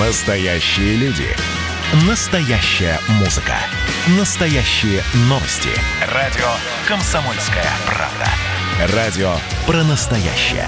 Настоящие 0.00 0.96
люди. 0.96 1.28
Настоящая 2.08 2.98
музыка. 3.20 3.54
Настоящие 4.18 5.04
новости. 5.28 5.68
Радио 6.12 6.48
«Комсомольская 6.88 7.70
правда». 7.86 8.92
Радио 8.96 9.36
про 9.68 9.84
настоящее. 9.84 10.66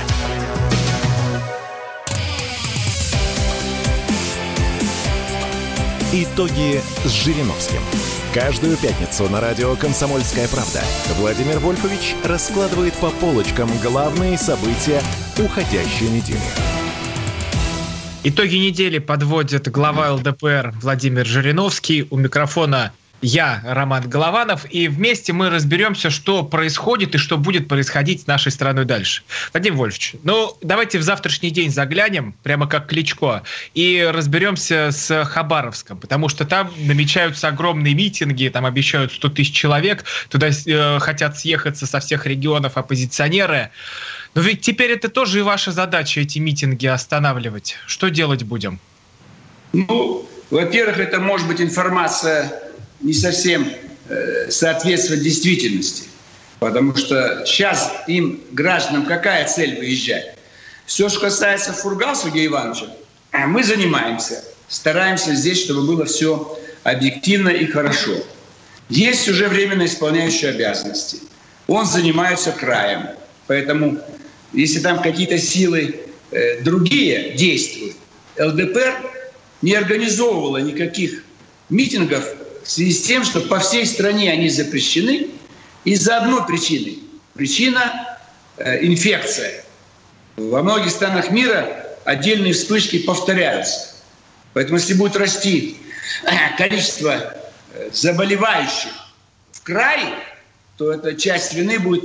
Итоги 6.13 6.81
с 7.05 7.11
Жириновским. 7.11 7.81
Каждую 8.33 8.77
пятницу 8.77 9.29
на 9.29 9.41
радио 9.41 9.75
«Комсомольская 9.75 10.47
правда» 10.47 10.85
Владимир 11.17 11.59
Вольфович 11.59 12.15
раскладывает 12.23 12.95
по 12.95 13.11
полочкам 13.11 13.69
главные 13.83 14.39
события 14.39 15.03
уходящей 15.37 16.11
недели. 16.11 16.86
Итоги 18.29 18.57
недели 18.57 18.99
подводит 18.99 19.71
глава 19.71 20.13
ЛДПР 20.15 20.75
Владимир 20.83 21.25
Жириновский. 21.25 22.09
У 22.11 22.19
микрофона 22.19 22.93
я, 23.23 23.63
Роман 23.65 24.09
Голованов, 24.09 24.67
и 24.69 24.89
вместе 24.89 25.33
мы 25.33 25.49
разберемся, 25.49 26.11
что 26.11 26.43
происходит 26.43 27.15
и 27.15 27.19
что 27.19 27.39
будет 27.39 27.69
происходить 27.69 28.23
с 28.23 28.27
нашей 28.27 28.51
страной 28.51 28.85
дальше. 28.85 29.23
Вадим 29.55 29.77
Вольфович, 29.77 30.17
ну 30.25 30.57
давайте 30.61 30.99
в 30.99 31.03
завтрашний 31.03 31.51
день 31.53 31.71
заглянем, 31.71 32.35
прямо 32.43 32.67
как 32.67 32.89
Кличко, 32.89 33.45
и 33.75 34.11
разберемся 34.13 34.91
с 34.91 35.25
Хабаровском, 35.25 35.97
потому 35.97 36.29
что 36.29 36.45
там 36.45 36.73
намечаются 36.79 37.47
огромные 37.47 37.95
митинги, 37.95 38.49
там 38.49 38.67
обещают 38.67 39.13
100 39.13 39.29
тысяч 39.29 39.55
человек, 39.55 40.03
туда 40.31 40.49
э, 40.49 40.99
хотят 40.99 41.39
съехаться 41.39 41.87
со 41.87 42.01
всех 42.01 42.27
регионов 42.27 42.77
оппозиционеры. 42.77 43.71
Но 44.37 44.43
ведь 44.43 44.61
теперь 44.61 44.91
это 44.91 45.09
тоже 45.09 45.39
и 45.39 45.43
ваша 45.43 45.73
задача, 45.73 46.21
эти 46.21 46.39
митинги 46.39 46.87
останавливать. 46.87 47.77
Что 47.87 48.11
делать 48.11 48.43
будем? 48.43 48.79
Ну, 49.73 50.29
во-первых, 50.51 50.99
это 50.99 51.21
может 51.21 51.49
быть 51.49 51.63
информация 51.63 52.53
не 53.01 53.15
совсем 53.15 53.67
э, 54.11 54.51
соответствует 54.51 55.23
действительности. 55.23 56.05
Потому 56.59 56.95
что 56.97 57.45
сейчас 57.47 57.91
им, 58.09 58.43
гражданам, 58.53 59.07
какая 59.07 59.47
цель 59.49 59.79
выезжать? 59.79 60.37
Все, 60.85 61.09
что 61.09 61.21
касается 61.21 61.73
Фургал 61.73 62.15
Сергея 62.15 62.49
Ивановича, 62.49 62.89
мы 63.47 63.65
занимаемся, 63.65 64.45
стараемся 64.69 65.35
здесь, 65.35 65.65
чтобы 65.65 65.87
было 65.87 66.05
все 66.05 66.59
объективно 66.85 67.49
и 67.49 67.65
хорошо. 67.65 68.23
Есть 68.91 69.29
уже 69.31 69.49
временно 69.49 69.87
исполняющий 69.87 70.49
обязанности. 70.49 71.21
Он 71.69 71.87
занимается 71.87 72.53
краем. 72.53 73.09
Поэтому, 73.47 73.99
если 74.53 74.81
там 74.81 75.03
какие-то 75.03 75.39
силы 75.39 76.01
э, 76.31 76.61
другие 76.63 77.35
действуют, 77.37 77.97
ЛДПР 78.39 78.95
не 79.63 79.75
организовывала 79.75 80.59
никаких 80.59 81.23
митингов 81.69 82.25
в 82.63 82.71
связи 82.71 82.93
с 82.93 83.03
тем, 83.03 83.25
что 83.25 83.41
по 83.41 83.59
всей 83.59 83.87
стране 83.87 84.31
они 84.31 84.49
запрещены 84.49 85.29
из-за 85.85 86.19
одной 86.19 86.45
причины. 86.47 86.99
Причина 87.35 88.19
э,– 88.57 88.79
инфекция. 88.87 89.65
Во 90.37 90.63
многих 90.63 90.91
странах 90.91 91.31
мира 91.31 91.87
отдельные 92.05 92.53
вспышки 92.53 92.99
повторяются. 92.99 93.95
Поэтому 94.53 94.79
если 94.79 94.95
будет 94.95 95.17
расти 95.17 95.77
э, 96.25 96.57
количество 96.57 97.37
э, 97.75 97.91
заболевающих 97.93 98.93
в 99.53 99.63
крае, 99.63 100.15
то 100.77 100.93
эта 100.93 101.15
часть 101.15 101.55
вины 101.55 101.79
будет 101.79 102.05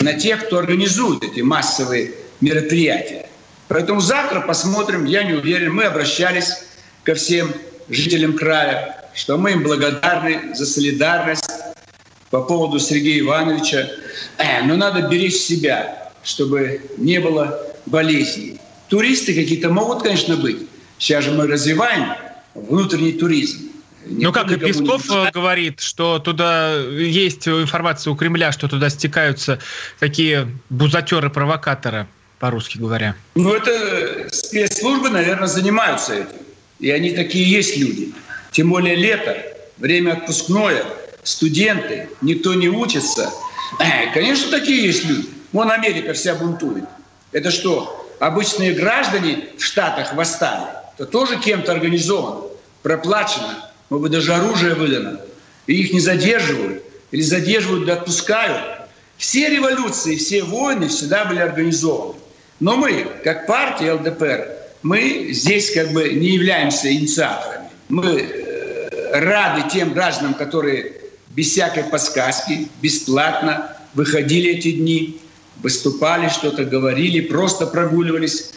на 0.00 0.14
тех, 0.14 0.46
кто 0.46 0.58
организует 0.58 1.22
эти 1.22 1.40
массовые 1.40 2.12
мероприятия. 2.40 3.28
Поэтому 3.68 4.00
завтра 4.00 4.40
посмотрим, 4.40 5.04
я 5.04 5.22
не 5.22 5.34
уверен, 5.34 5.72
мы 5.72 5.84
обращались 5.84 6.64
ко 7.04 7.14
всем 7.14 7.52
жителям 7.88 8.36
края, 8.36 9.10
что 9.14 9.36
мы 9.36 9.52
им 9.52 9.62
благодарны 9.62 10.54
за 10.54 10.66
солидарность 10.66 11.50
по 12.30 12.42
поводу 12.42 12.78
Сергея 12.78 13.20
Ивановича. 13.20 13.90
Э, 14.38 14.62
но 14.64 14.76
надо 14.76 15.02
беречь 15.02 15.36
себя, 15.36 16.10
чтобы 16.22 16.80
не 16.96 17.20
было 17.20 17.66
болезней. 17.86 18.58
Туристы 18.88 19.34
какие-то 19.34 19.70
могут, 19.70 20.02
конечно, 20.02 20.36
быть. 20.36 20.66
Сейчас 20.98 21.24
же 21.24 21.32
мы 21.32 21.46
развиваем 21.46 22.14
внутренний 22.54 23.12
туризм. 23.12 23.70
Ну 24.10 24.32
как 24.32 24.50
и 24.50 24.56
Песков 24.56 25.08
не... 25.08 25.30
говорит, 25.30 25.80
что 25.80 26.18
туда 26.18 26.76
есть 26.76 27.46
информация 27.46 28.12
у 28.12 28.16
Кремля, 28.16 28.52
что 28.52 28.68
туда 28.68 28.90
стекаются 28.90 29.58
такие 29.98 30.48
бузатеры-провокаторы, 30.68 32.06
по-русски 32.38 32.78
говоря. 32.78 33.14
Ну 33.34 33.54
это 33.54 34.28
спецслужбы, 34.30 35.10
наверное, 35.10 35.46
занимаются 35.46 36.14
этим. 36.14 36.38
И 36.80 36.90
они 36.90 37.10
такие 37.10 37.48
есть 37.48 37.76
люди. 37.76 38.12
Тем 38.50 38.70
более 38.70 38.96
лето, 38.96 39.36
время 39.78 40.12
отпускное, 40.12 40.84
студенты, 41.22 42.08
никто 42.22 42.54
не 42.54 42.68
учится. 42.68 43.30
Э, 43.78 44.12
конечно, 44.12 44.50
такие 44.50 44.86
есть 44.86 45.04
люди. 45.04 45.28
Вон 45.52 45.70
Америка 45.70 46.14
вся 46.14 46.34
бунтует. 46.34 46.84
Это 47.32 47.50
что, 47.50 48.08
обычные 48.18 48.72
граждане 48.72 49.48
в 49.56 49.62
Штатах 49.62 50.14
восстали? 50.14 50.66
Это 50.96 51.06
тоже 51.06 51.38
кем-то 51.38 51.72
организовано, 51.72 52.48
проплачено, 52.82 53.69
может 53.90 54.02
быть, 54.02 54.12
даже 54.12 54.34
оружие 54.34 54.74
выдано. 54.74 55.20
И 55.66 55.74
их 55.74 55.92
не 55.92 56.00
задерживают. 56.00 56.82
Или 57.10 57.22
задерживают 57.22 57.86
да 57.86 57.94
отпускают. 57.94 58.88
Все 59.18 59.50
революции, 59.50 60.16
все 60.16 60.44
войны 60.44 60.88
всегда 60.88 61.26
были 61.26 61.40
организованы. 61.40 62.18
Но 62.60 62.76
мы, 62.76 63.06
как 63.24 63.46
партия 63.46 63.92
ЛДПР, 63.92 64.48
мы 64.82 65.28
здесь 65.32 65.72
как 65.72 65.92
бы 65.92 66.08
не 66.10 66.28
являемся 66.28 66.90
инициаторами. 66.90 67.68
Мы 67.88 68.20
э, 68.22 69.20
рады 69.20 69.68
тем 69.70 69.92
гражданам, 69.92 70.34
которые 70.34 70.94
без 71.30 71.50
всякой 71.50 71.84
подсказки, 71.84 72.68
бесплатно 72.80 73.76
выходили 73.94 74.52
эти 74.52 74.72
дни, 74.72 75.20
выступали, 75.62 76.28
что-то 76.28 76.64
говорили, 76.64 77.20
просто 77.20 77.66
прогуливались 77.66 78.52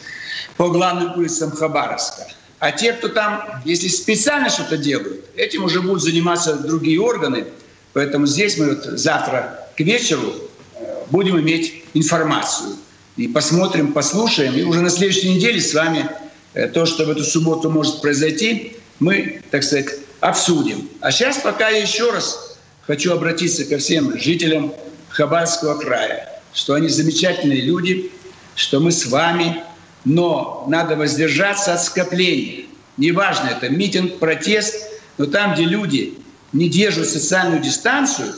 по 0.57 0.69
главным 0.69 1.17
улицам 1.17 1.51
Хабаровска. 1.51 2.27
А 2.63 2.71
те, 2.71 2.93
кто 2.93 3.09
там, 3.09 3.61
если 3.65 3.89
специально 3.89 4.49
что-то 4.49 4.77
делают, 4.77 5.25
этим 5.35 5.65
уже 5.65 5.81
будут 5.81 6.01
заниматься 6.01 6.55
другие 6.55 6.97
органы. 7.01 7.47
Поэтому 7.91 8.25
здесь 8.25 8.57
мы 8.57 8.75
вот 8.75 8.85
завтра 8.85 9.67
к 9.75 9.81
вечеру 9.81 10.33
э, 10.75 11.03
будем 11.09 11.37
иметь 11.41 11.83
информацию. 11.93 12.77
И 13.17 13.27
посмотрим, 13.27 13.91
послушаем. 13.91 14.55
И 14.55 14.61
уже 14.61 14.79
на 14.79 14.89
следующей 14.89 15.35
неделе 15.35 15.59
с 15.59 15.73
вами 15.73 16.09
э, 16.53 16.69
то, 16.69 16.85
что 16.85 17.03
в 17.03 17.09
эту 17.09 17.25
субботу 17.25 17.69
может 17.69 17.99
произойти, 17.99 18.77
мы, 18.99 19.41
так 19.51 19.61
сказать, 19.61 19.95
обсудим. 20.21 20.87
А 21.01 21.11
сейчас 21.11 21.39
пока 21.39 21.67
я 21.67 21.79
еще 21.79 22.11
раз 22.11 22.57
хочу 22.87 23.11
обратиться 23.11 23.65
ко 23.65 23.77
всем 23.77 24.17
жителям 24.17 24.73
Хабаровского 25.09 25.77
края, 25.81 26.41
что 26.53 26.75
они 26.75 26.87
замечательные 26.87 27.59
люди, 27.59 28.09
что 28.55 28.79
мы 28.79 28.93
с 28.93 29.05
вами, 29.07 29.61
но 30.05 30.65
надо 30.67 30.95
воздержаться 30.95 31.73
от 31.73 31.83
скопления. 31.83 32.65
Неважно, 32.97 33.49
это 33.49 33.69
митинг, 33.69 34.19
протест, 34.19 34.89
но 35.17 35.25
там, 35.25 35.53
где 35.53 35.65
люди 35.65 36.17
не 36.51 36.69
держат 36.69 37.09
социальную 37.09 37.61
дистанцию, 37.61 38.33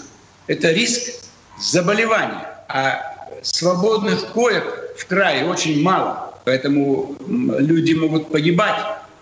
это 0.48 0.72
риск 0.72 1.26
заболевания. 1.60 2.48
А 2.70 3.02
свободных 3.42 4.28
коек 4.28 4.96
в 4.98 5.06
крае 5.08 5.46
очень 5.46 5.82
мало, 5.82 6.34
поэтому 6.46 7.16
люди 7.28 7.94
могут 7.94 8.32
погибать. 8.32 8.80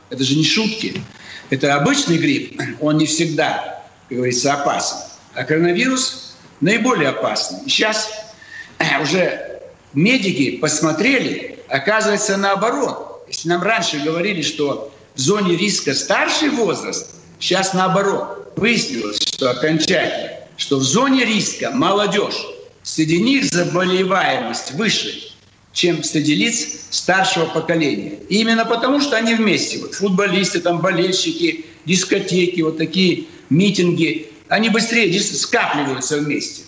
Это 0.10 0.24
же 0.24 0.36
не 0.36 0.44
шутки. 0.44 1.02
Это 1.50 1.75
обычный 1.75 2.18
грипп, 2.18 2.62
он 2.80 2.98
не 2.98 3.06
всегда, 3.06 3.84
как 4.10 4.18
говорится, 4.18 4.54
опасен. 4.54 4.98
А 5.34 5.44
коронавирус 5.44 6.36
наиболее 6.62 7.10
опасный. 7.10 7.60
Сейчас 7.68 8.10
уже 9.02 9.53
медики 9.94 10.58
посмотрели, 10.58 11.59
оказывается 11.70 12.38
наоборот. 12.38 13.26
Если 13.28 13.50
нам 13.50 13.62
раньше 13.64 14.00
говорили, 14.00 14.42
что 14.42 14.94
в 15.16 15.20
зоне 15.20 15.56
риска 15.56 15.94
старший 15.94 16.50
возраст, 16.50 17.16
сейчас 17.40 17.74
наоборот. 17.74 18.54
Выяснилось, 18.56 19.19
что 19.22 19.50
окончательно, 19.50 20.31
что 20.57 20.78
в 20.78 20.84
зоне 20.84 21.25
риска 21.25 21.72
молодежь. 21.72 22.45
Среди 22.84 23.22
них 23.22 23.45
заболеваемость 23.45 24.74
выше, 24.74 25.34
чем 25.72 26.04
среди 26.04 26.36
лиц 26.36 26.88
старшего 26.92 27.45
поколения. 27.45 28.19
И 28.30 28.42
именно 28.42 28.66
потому, 28.66 29.01
что 29.01 29.18
они 29.18 29.34
вместе. 29.34 29.80
Вот 29.80 29.95
футболисты, 29.95 30.60
там, 30.60 30.81
болельщики, 30.81 31.66
дискотеки, 31.86 32.62
вот 32.62 32.78
такие 32.78 33.25
митинги, 33.50 34.31
они 34.50 34.69
быстрее 34.69 35.19
скапливаются 35.19 36.18
вместе. 36.18 36.63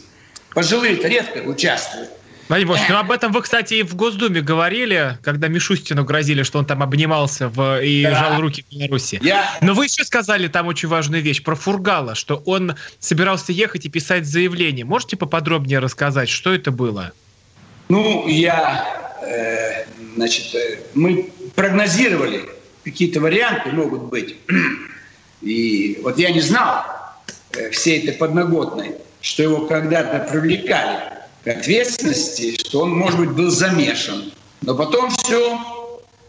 Пожилые-то 0.53 1.07
редко 1.07 1.39
участвуют. 1.39 2.09
Владимир 2.47 2.73
Борисович, 2.73 2.91
ну 2.91 2.99
об 2.99 3.11
этом 3.11 3.31
вы, 3.31 3.41
кстати, 3.41 3.73
и 3.75 3.83
в 3.83 3.95
Госдуме 3.95 4.41
говорили, 4.41 5.17
когда 5.23 5.47
Мишустину 5.47 6.03
грозили, 6.03 6.43
что 6.43 6.59
он 6.59 6.65
там 6.65 6.83
обнимался 6.83 7.49
в, 7.49 7.81
и 7.81 8.03
да. 8.03 8.15
жал 8.15 8.41
руки 8.41 8.63
в 8.69 8.73
Беларуси. 8.73 9.19
Я... 9.23 9.49
Но 9.61 9.73
вы 9.73 9.85
еще 9.85 10.03
сказали 10.05 10.47
там 10.47 10.67
очень 10.67 10.87
важную 10.87 11.23
вещь 11.23 11.41
про 11.41 11.55
Фургала, 11.55 12.13
что 12.13 12.43
он 12.45 12.75
собирался 12.99 13.51
ехать 13.51 13.85
и 13.85 13.89
писать 13.89 14.27
заявление. 14.27 14.85
Можете 14.85 15.17
поподробнее 15.17 15.79
рассказать, 15.79 16.29
что 16.29 16.53
это 16.53 16.69
было? 16.69 17.13
Ну, 17.89 18.27
я, 18.27 18.85
э, 19.23 19.85
значит, 20.15 20.53
э, 20.53 20.79
мы 20.93 21.31
прогнозировали 21.55 22.43
какие-то 22.83 23.21
варианты 23.21 23.71
могут 23.71 24.03
быть. 24.03 24.35
И 25.41 25.99
вот 26.03 26.19
я 26.19 26.31
не 26.31 26.41
знал 26.41 26.83
э, 27.53 27.71
всей 27.71 28.03
этой 28.03 28.13
подноготной, 28.13 28.91
что 29.21 29.41
его 29.41 29.65
когда-то 29.65 30.31
привлекали 30.31 31.15
ответственности, 31.51 32.57
что 32.57 32.81
он, 32.81 32.91
может 32.91 33.19
быть, 33.19 33.31
был 33.31 33.49
замешан. 33.49 34.31
Но 34.61 34.75
потом 34.75 35.09
все, 35.09 35.59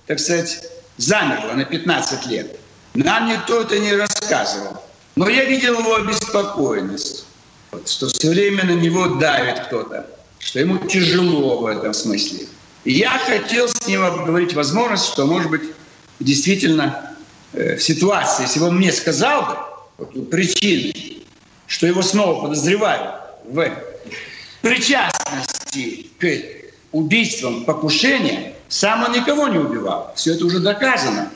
так 0.06 0.18
сказать, 0.18 0.62
замерло 0.96 1.52
на 1.52 1.64
15 1.64 2.26
лет. 2.26 2.58
Нам 2.94 3.28
никто 3.28 3.62
это 3.62 3.78
не 3.78 3.94
рассказывал. 3.94 4.82
Но 5.16 5.28
я 5.28 5.44
видел 5.44 5.78
его 5.78 5.96
обеспокоенность, 5.96 7.26
что 7.86 8.08
все 8.08 8.30
время 8.30 8.64
на 8.64 8.72
него 8.72 9.06
давит 9.16 9.60
кто-то, 9.60 10.06
что 10.38 10.60
ему 10.60 10.78
тяжело 10.86 11.58
в 11.58 11.66
этом 11.66 11.94
смысле. 11.94 12.46
И 12.84 12.92
я 12.92 13.18
хотел 13.18 13.68
с 13.68 13.86
ним 13.86 14.04
обговорить 14.04 14.54
возможность, 14.54 15.06
что, 15.06 15.26
может 15.26 15.50
быть, 15.50 15.62
действительно 16.20 17.16
э, 17.52 17.76
в 17.76 17.82
ситуации, 17.82 18.42
если 18.42 18.60
бы 18.60 18.66
он 18.66 18.76
мне 18.76 18.92
сказал 18.92 19.76
бы 19.98 20.22
причины, 20.24 20.92
что 21.66 21.86
его 21.86 22.02
снова 22.02 22.42
подозревают 22.42 23.16
в 23.44 23.66
причастности 24.62 26.06
к 26.18 26.26
убийствам, 26.92 27.64
покушениям, 27.64 28.52
сам 28.68 29.04
он 29.04 29.12
никого 29.12 29.48
не 29.48 29.58
убивал. 29.58 30.12
Все 30.16 30.34
это 30.34 30.44
уже 30.44 30.60
доказано. 30.60 31.30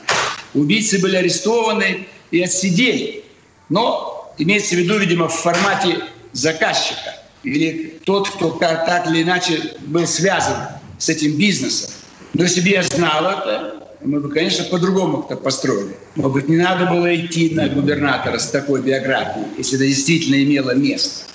Убийцы 0.53 0.99
были 0.99 1.15
арестованы 1.15 2.07
и 2.31 2.41
отсидели. 2.41 3.23
Но 3.69 4.33
имеется 4.37 4.75
в 4.75 4.79
виду, 4.79 4.97
видимо, 4.97 5.27
в 5.27 5.33
формате 5.33 6.03
заказчика 6.33 7.15
или 7.43 7.99
тот, 8.05 8.29
кто 8.29 8.51
так 8.51 9.07
или 9.07 9.23
иначе 9.23 9.75
был 9.81 10.05
связан 10.07 10.57
с 10.97 11.09
этим 11.09 11.37
бизнесом. 11.37 11.91
Но 12.33 12.43
если 12.43 12.61
бы 12.61 12.69
я 12.69 12.83
знал 12.83 13.25
это, 13.25 13.87
мы 14.03 14.19
бы, 14.19 14.29
конечно, 14.29 14.65
по-другому 14.65 15.25
это 15.27 15.35
построили. 15.35 15.95
Может 16.15 16.33
быть, 16.33 16.49
не 16.49 16.57
надо 16.57 16.85
было 16.85 17.15
идти 17.15 17.51
на 17.53 17.67
губернатора 17.67 18.39
с 18.39 18.47
такой 18.47 18.81
биографией, 18.81 19.45
если 19.57 19.77
это 19.77 19.87
действительно 19.87 20.41
имело 20.41 20.73
место. 20.73 21.25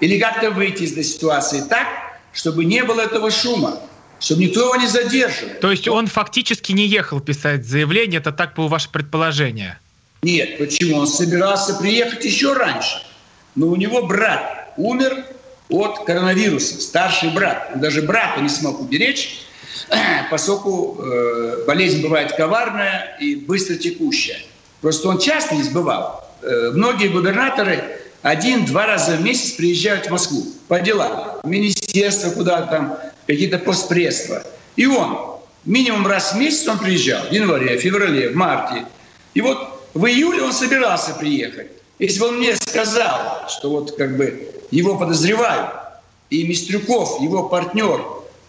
Или 0.00 0.18
как-то 0.18 0.50
выйти 0.50 0.84
из 0.84 0.92
этой 0.92 1.04
ситуации 1.04 1.62
так, 1.68 1.86
чтобы 2.32 2.64
не 2.64 2.84
было 2.84 3.00
этого 3.00 3.30
шума, 3.30 3.80
чтобы 4.20 4.44
никто 4.44 4.60
его 4.60 4.76
не 4.76 4.86
задерживал. 4.86 5.54
То 5.60 5.70
есть 5.70 5.88
он 5.88 6.06
фактически 6.06 6.72
не 6.72 6.86
ехал 6.86 7.20
писать 7.20 7.66
заявление, 7.66 8.20
это 8.20 8.32
так 8.32 8.54
было 8.54 8.68
ваше 8.68 8.90
предположение? 8.90 9.78
Нет, 10.22 10.58
почему? 10.58 10.98
Он 10.98 11.06
собирался 11.06 11.74
приехать 11.74 12.24
еще 12.24 12.52
раньше. 12.52 13.02
Но 13.54 13.68
у 13.68 13.76
него 13.76 14.06
брат 14.06 14.72
умер 14.76 15.24
от 15.68 16.04
коронавируса, 16.04 16.80
старший 16.80 17.30
брат. 17.30 17.70
Он 17.74 17.80
даже 17.80 18.02
брата 18.02 18.40
не 18.40 18.48
смог 18.48 18.80
уберечь, 18.80 19.42
поскольку 20.30 21.00
э, 21.00 21.64
болезнь 21.66 22.02
бывает 22.02 22.32
коварная 22.32 23.16
и 23.20 23.36
быстро 23.36 23.76
текущая. 23.76 24.38
Просто 24.80 25.08
он 25.08 25.18
часто 25.18 25.54
не 25.54 25.62
сбывал. 25.62 26.24
Э, 26.42 26.70
многие 26.72 27.08
губернаторы 27.08 28.00
один-два 28.22 28.86
раза 28.86 29.16
в 29.16 29.22
месяц 29.22 29.52
приезжают 29.52 30.06
в 30.06 30.10
Москву 30.10 30.46
по 30.66 30.80
делам. 30.80 31.38
В 31.42 31.48
министерство 31.48 32.30
куда-то 32.30 32.66
там, 32.66 32.98
какие-то 33.26 33.58
постпредства. 33.58 34.42
И 34.76 34.86
он 34.86 35.38
минимум 35.64 36.06
раз 36.06 36.32
в 36.32 36.36
месяц 36.38 36.66
он 36.68 36.78
приезжал. 36.78 37.24
В 37.26 37.32
январе, 37.32 37.78
в 37.78 37.80
феврале, 37.80 38.30
в 38.30 38.36
марте. 38.36 38.84
И 39.34 39.40
вот 39.40 39.88
в 39.94 40.04
июле 40.06 40.42
он 40.42 40.52
собирался 40.52 41.14
приехать. 41.14 41.68
Если 41.98 42.20
бы 42.20 42.28
он 42.28 42.38
мне 42.38 42.54
сказал, 42.56 43.48
что 43.48 43.70
вот 43.70 43.96
как 43.96 44.16
бы 44.16 44.52
его 44.70 44.96
подозревают, 44.96 45.70
и 46.30 46.46
Мистрюков, 46.46 47.20
его 47.20 47.48
партнер, 47.48 48.04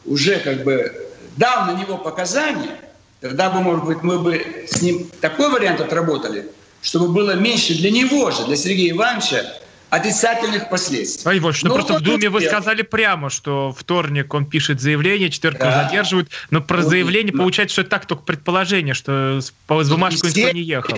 уже 0.06 0.40
как 0.40 0.64
бы 0.64 1.08
дал 1.38 1.66
на 1.66 1.74
него 1.74 1.98
показания, 1.98 2.80
тогда 3.22 3.50
бы, 3.50 3.62
может 3.62 3.86
быть, 3.86 4.04
мы 4.04 4.20
бы 4.20 4.66
с 4.70 4.82
ним 4.82 5.10
такой 5.22 5.50
вариант 5.50 5.80
отработали, 5.80 6.46
чтобы 6.82 7.10
было 7.10 7.36
меньше 7.36 7.76
для 7.76 7.92
него 7.92 8.32
же, 8.32 8.46
для 8.46 8.56
Сергея 8.56 8.92
Ивановича, 8.92 9.46
отрицательных 9.90 10.70
последствий. 10.70 11.30
Ой, 11.30 11.40
вот, 11.40 11.56
ну 11.64 11.74
просто 11.74 11.98
в 11.98 12.02
Думе 12.02 12.30
вы 12.30 12.42
сказали 12.42 12.84
прямо, 12.84 13.30
что 13.30 13.76
вторник 13.78 14.34
он 14.34 14.46
пишет 14.46 14.80
заявление, 14.80 15.30
четверг 15.30 15.58
да. 15.60 15.84
задерживают, 15.84 16.30
но 16.52 16.62
про 16.62 16.78
вот, 16.78 16.90
заявление 16.90 17.34
но... 17.34 17.40
получается, 17.40 17.74
что 17.74 17.82
это 17.82 17.92
так 17.92 18.06
только 18.06 18.24
предположение, 18.24 18.94
что 18.94 19.40
по 19.68 19.84
бумажку 19.84 20.28
никто 20.28 20.52
не 20.52 20.62
ехал. 20.62 20.98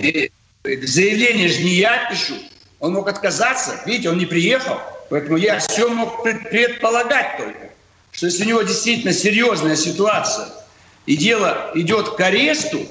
Заявление 0.64 1.48
же 1.48 1.62
не 1.62 1.74
я 1.74 2.08
пишу. 2.10 2.34
Он 2.78 2.92
мог 2.92 3.08
отказаться. 3.08 3.80
Видите, 3.86 4.10
он 4.10 4.18
не 4.18 4.26
приехал. 4.26 4.78
Поэтому 5.10 5.36
я 5.36 5.58
все 5.58 5.88
мог 5.88 6.22
предполагать 6.22 7.36
только, 7.36 7.70
что 8.12 8.26
если 8.26 8.44
у 8.44 8.48
него 8.48 8.62
действительно 8.62 9.12
серьезная 9.12 9.76
ситуация, 9.76 10.48
и 11.06 11.16
дело 11.16 11.70
идет 11.74 12.10
к 12.10 12.20
аресту, 12.20 12.86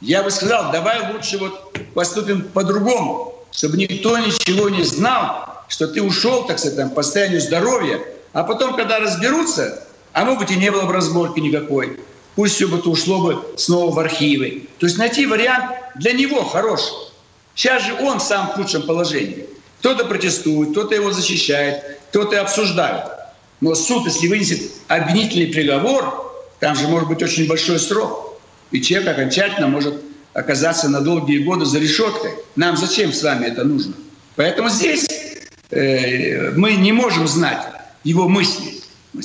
я 0.00 0.22
бы 0.22 0.30
сказал, 0.30 0.72
давай 0.72 1.12
лучше 1.12 1.38
вот 1.38 1.72
поступим 1.94 2.42
по-другому, 2.42 3.34
чтобы 3.50 3.76
никто 3.76 4.18
ничего 4.18 4.68
не 4.68 4.82
знал, 4.82 5.64
что 5.68 5.88
ты 5.88 6.02
ушел, 6.02 6.46
так 6.46 6.58
сказать, 6.58 6.76
там, 6.76 6.90
по 6.90 7.02
состоянию 7.02 7.40
здоровья, 7.40 8.00
а 8.32 8.44
потом, 8.44 8.76
когда 8.76 8.98
разберутся, 8.98 9.86
а 10.12 10.24
может 10.24 10.40
быть 10.40 10.50
и 10.50 10.56
не 10.56 10.70
было 10.70 10.82
бы 10.82 10.92
разборки 10.92 11.40
никакой, 11.40 11.98
пусть 12.34 12.54
все 12.56 12.68
бы 12.68 12.78
это 12.78 12.90
ушло 12.90 13.20
бы 13.20 13.44
снова 13.56 13.92
в 13.92 13.98
архивы. 13.98 14.68
То 14.78 14.86
есть 14.86 14.98
найти 14.98 15.26
вариант 15.26 15.72
для 15.96 16.12
него 16.12 16.44
хороший. 16.44 16.92
Сейчас 17.54 17.82
же 17.82 17.94
он 17.94 18.20
сам 18.20 18.48
в 18.48 18.50
худшем 18.52 18.82
положении. 18.82 19.46
Кто-то 19.80 20.04
протестует, 20.04 20.72
кто-то 20.72 20.94
его 20.94 21.12
защищает, 21.12 22.00
кто-то 22.10 22.40
обсуждает. 22.40 23.04
Но 23.60 23.74
суд, 23.74 24.04
если 24.04 24.28
вынесет 24.28 24.72
обвинительный 24.88 25.46
приговор, 25.46 26.34
там 26.60 26.76
же 26.76 26.88
может 26.88 27.08
быть 27.08 27.22
очень 27.22 27.48
большой 27.48 27.78
срок. 27.78 28.35
И 28.70 28.80
человек 28.80 29.08
окончательно 29.08 29.68
может 29.68 29.94
оказаться 30.32 30.88
на 30.88 31.00
долгие 31.00 31.38
годы 31.38 31.64
за 31.64 31.78
решеткой. 31.78 32.32
Нам 32.56 32.76
зачем 32.76 33.12
с 33.12 33.22
вами 33.22 33.46
это 33.46 33.64
нужно? 33.64 33.94
Поэтому 34.34 34.68
здесь 34.68 35.06
э, 35.70 36.50
мы 36.52 36.74
не 36.74 36.92
можем 36.92 37.26
знать 37.26 37.62
его 38.04 38.28
мысли. 38.28 38.74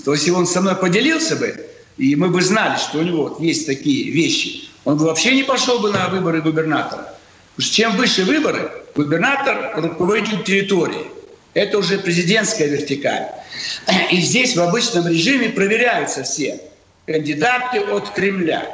То 0.05 0.13
есть, 0.13 0.25
если 0.25 0.31
он 0.31 0.47
со 0.47 0.61
мной 0.61 0.75
поделился 0.75 1.35
бы, 1.35 1.65
и 1.97 2.15
мы 2.15 2.29
бы 2.29 2.41
знали, 2.41 2.77
что 2.77 2.99
у 2.99 3.01
него 3.01 3.23
вот 3.23 3.41
есть 3.41 3.65
такие 3.65 4.09
вещи, 4.11 4.69
он 4.85 4.97
бы 4.97 5.05
вообще 5.05 5.35
не 5.35 5.43
пошел 5.43 5.79
бы 5.79 5.91
на 5.91 6.07
выборы 6.07 6.41
губернатора. 6.41 7.13
Потому 7.55 7.65
что 7.67 7.75
чем 7.75 7.97
выше 7.97 8.23
выборы, 8.23 8.71
губернатор 8.95 9.73
руководитель 9.75 10.43
территории. 10.43 11.05
Это 11.53 11.77
уже 11.79 11.99
президентская 11.99 12.67
вертикаль. 12.67 13.27
И 14.11 14.21
здесь 14.21 14.55
в 14.55 14.61
обычном 14.61 15.07
режиме 15.07 15.49
проверяются 15.49 16.23
все 16.23 16.61
кандидаты 17.05 17.81
от 17.81 18.09
Кремля. 18.11 18.65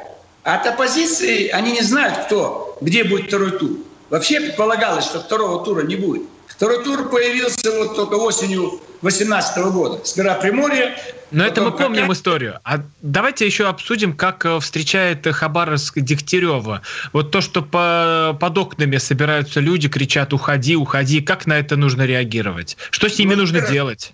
От 0.47 0.65
оппозиции 0.65 1.49
они 1.49 1.73
не 1.73 1.81
знают, 1.81 2.25
кто, 2.25 2.77
где 2.79 3.03
будет 3.03 3.27
второй 3.27 3.51
тур. 3.59 3.71
Вообще 4.09 4.39
предполагалось, 4.39 5.04
что 5.04 5.19
второго 5.19 5.66
тура 5.66 5.81
не 5.81 5.97
будет. 5.97 6.21
Второй 6.47 6.85
тур 6.85 7.09
появился 7.09 7.69
вот 7.77 7.97
только 7.97 8.13
осенью 8.13 8.80
2018 9.01 9.57
года. 9.73 10.06
Сперва 10.06 10.35
Приморье. 10.35 10.97
Но 11.31 11.45
это 11.45 11.61
мы 11.61 11.73
помним 11.73 12.04
как... 12.04 12.16
историю. 12.16 12.61
А 12.63 12.80
давайте 13.01 13.45
еще 13.45 13.68
обсудим, 13.68 14.16
как 14.16 14.45
э, 14.45 14.57
встречает 14.61 15.27
Хабаровск 15.27 15.99
Дегтярева. 15.99 16.81
Вот 17.11 17.31
то, 17.31 17.42
что 17.42 17.61
по, 17.61 18.37
под 18.39 18.57
окнами 18.57 18.95
собираются 18.99 19.59
люди, 19.59 19.89
кричат 19.89 20.31
«Уходи, 20.31 20.77
уходи». 20.77 21.19
Как 21.19 21.45
на 21.45 21.59
это 21.59 21.75
нужно 21.75 22.04
реагировать? 22.04 22.77
Что 22.89 23.09
с 23.09 23.19
ними 23.19 23.33
ну, 23.33 23.42
нужно 23.42 23.59
делать? 23.59 24.13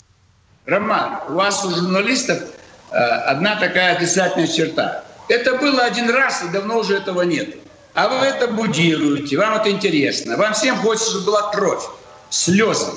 Роман, 0.66 1.20
у 1.30 1.34
вас 1.34 1.63
у 1.63 1.70
журналистов 1.70 2.40
э, 2.90 2.96
одна 2.96 3.56
такая 3.58 3.94
отрицательная 3.94 4.48
черта. 4.48 5.04
Это 5.27 5.56
было 5.56 5.84
один 5.84 6.10
раз, 6.10 6.44
и 6.44 6.51
давно 6.51 6.80
уже 6.80 6.98
этого 6.98 7.22
нет. 7.22 7.56
А 7.94 8.08
вы 8.08 8.25
это 8.25 8.48
будируете, 8.48 9.38
вам 9.38 9.56
это 9.56 9.70
интересно. 9.70 10.36
Вам 10.38 10.53
всем 10.53 10.75
хочется, 10.77 11.12
чтобы 11.12 11.25
была 11.27 11.51
кровь 11.51 11.84
слезы. 12.30 12.92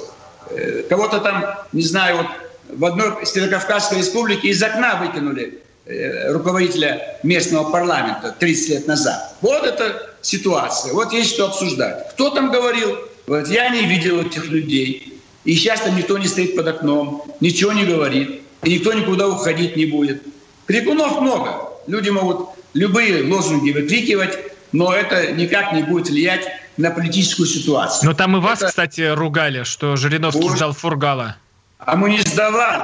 Э, 0.51 0.85
кого-то 0.89 1.21
там, 1.21 1.45
не 1.73 1.83
знаю, 1.83 2.17
вот 2.17 2.27
в 2.69 2.85
одной 2.85 3.27
Северокавказской 3.27 3.99
республике 3.99 4.49
из 4.49 4.63
окна 4.63 4.97
выкинули 4.97 5.61
э, 5.85 6.33
руководителя 6.33 7.19
местного 7.23 7.71
парламента 7.71 8.35
30 8.39 8.69
лет 8.71 8.87
назад. 8.87 9.35
Вот 9.43 9.65
эта 9.65 10.15
ситуация, 10.23 10.95
вот 10.95 11.13
есть 11.13 11.35
что 11.35 11.47
обсуждать. 11.47 12.11
Кто 12.13 12.31
там 12.31 12.51
говорил? 12.51 12.97
Вот 13.27 13.49
я 13.49 13.69
не 13.69 13.83
видел 13.83 14.21
этих 14.21 14.49
людей. 14.49 15.21
И 15.45 15.55
сейчас 15.55 15.81
там 15.81 15.97
никто 15.97 16.19
не 16.19 16.27
стоит 16.27 16.57
под 16.57 16.67
окном, 16.67 17.25
ничего 17.41 17.73
не 17.73 17.85
говорит, 17.85 18.43
и 18.65 18.75
никто 18.75 18.93
никуда 18.93 19.29
уходить 19.29 19.77
не 19.77 19.87
будет. 19.87 20.23
Крикунов 20.67 21.21
много. 21.21 21.66
Люди 21.87 22.11
могут 22.11 22.49
любые 22.75 23.23
лозунги 23.33 23.71
выкрикивать, 23.71 24.39
но 24.73 24.93
это 24.93 25.33
никак 25.33 25.73
не 25.73 25.83
будет 25.83 26.09
влиять 26.09 26.47
на 26.77 26.91
политическую 26.91 27.47
ситуацию. 27.47 28.09
Но 28.09 28.15
там 28.15 28.37
и 28.37 28.41
вас, 28.41 28.61
Это... 28.61 28.69
кстати, 28.69 29.13
ругали, 29.15 29.63
что 29.63 29.97
Жириновский 29.97 30.43
Может... 30.43 30.59
сдал 30.59 30.73
Фургала. 30.73 31.37
А 31.79 31.97
мы 31.97 32.11
не 32.11 32.21
сдавали. 32.21 32.83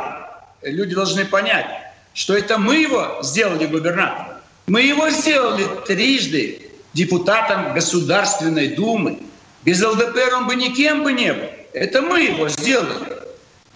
Люди 0.62 0.94
должны 0.94 1.24
понять, 1.24 1.66
что 2.14 2.36
это 2.36 2.58
мы 2.58 2.76
его 2.76 3.18
сделали 3.22 3.66
губернатором. 3.66 4.38
Мы 4.66 4.82
его 4.82 5.10
сделали 5.10 5.66
трижды 5.86 6.70
депутатом 6.92 7.74
Государственной 7.74 8.68
Думы. 8.68 9.18
Без 9.64 9.82
ЛДПР 9.82 10.34
он 10.36 10.46
бы 10.46 10.54
никем 10.54 11.02
бы 11.02 11.12
не 11.12 11.32
был. 11.32 11.48
Это 11.72 12.00
мы 12.02 12.22
его 12.22 12.48
сделали. 12.48 13.22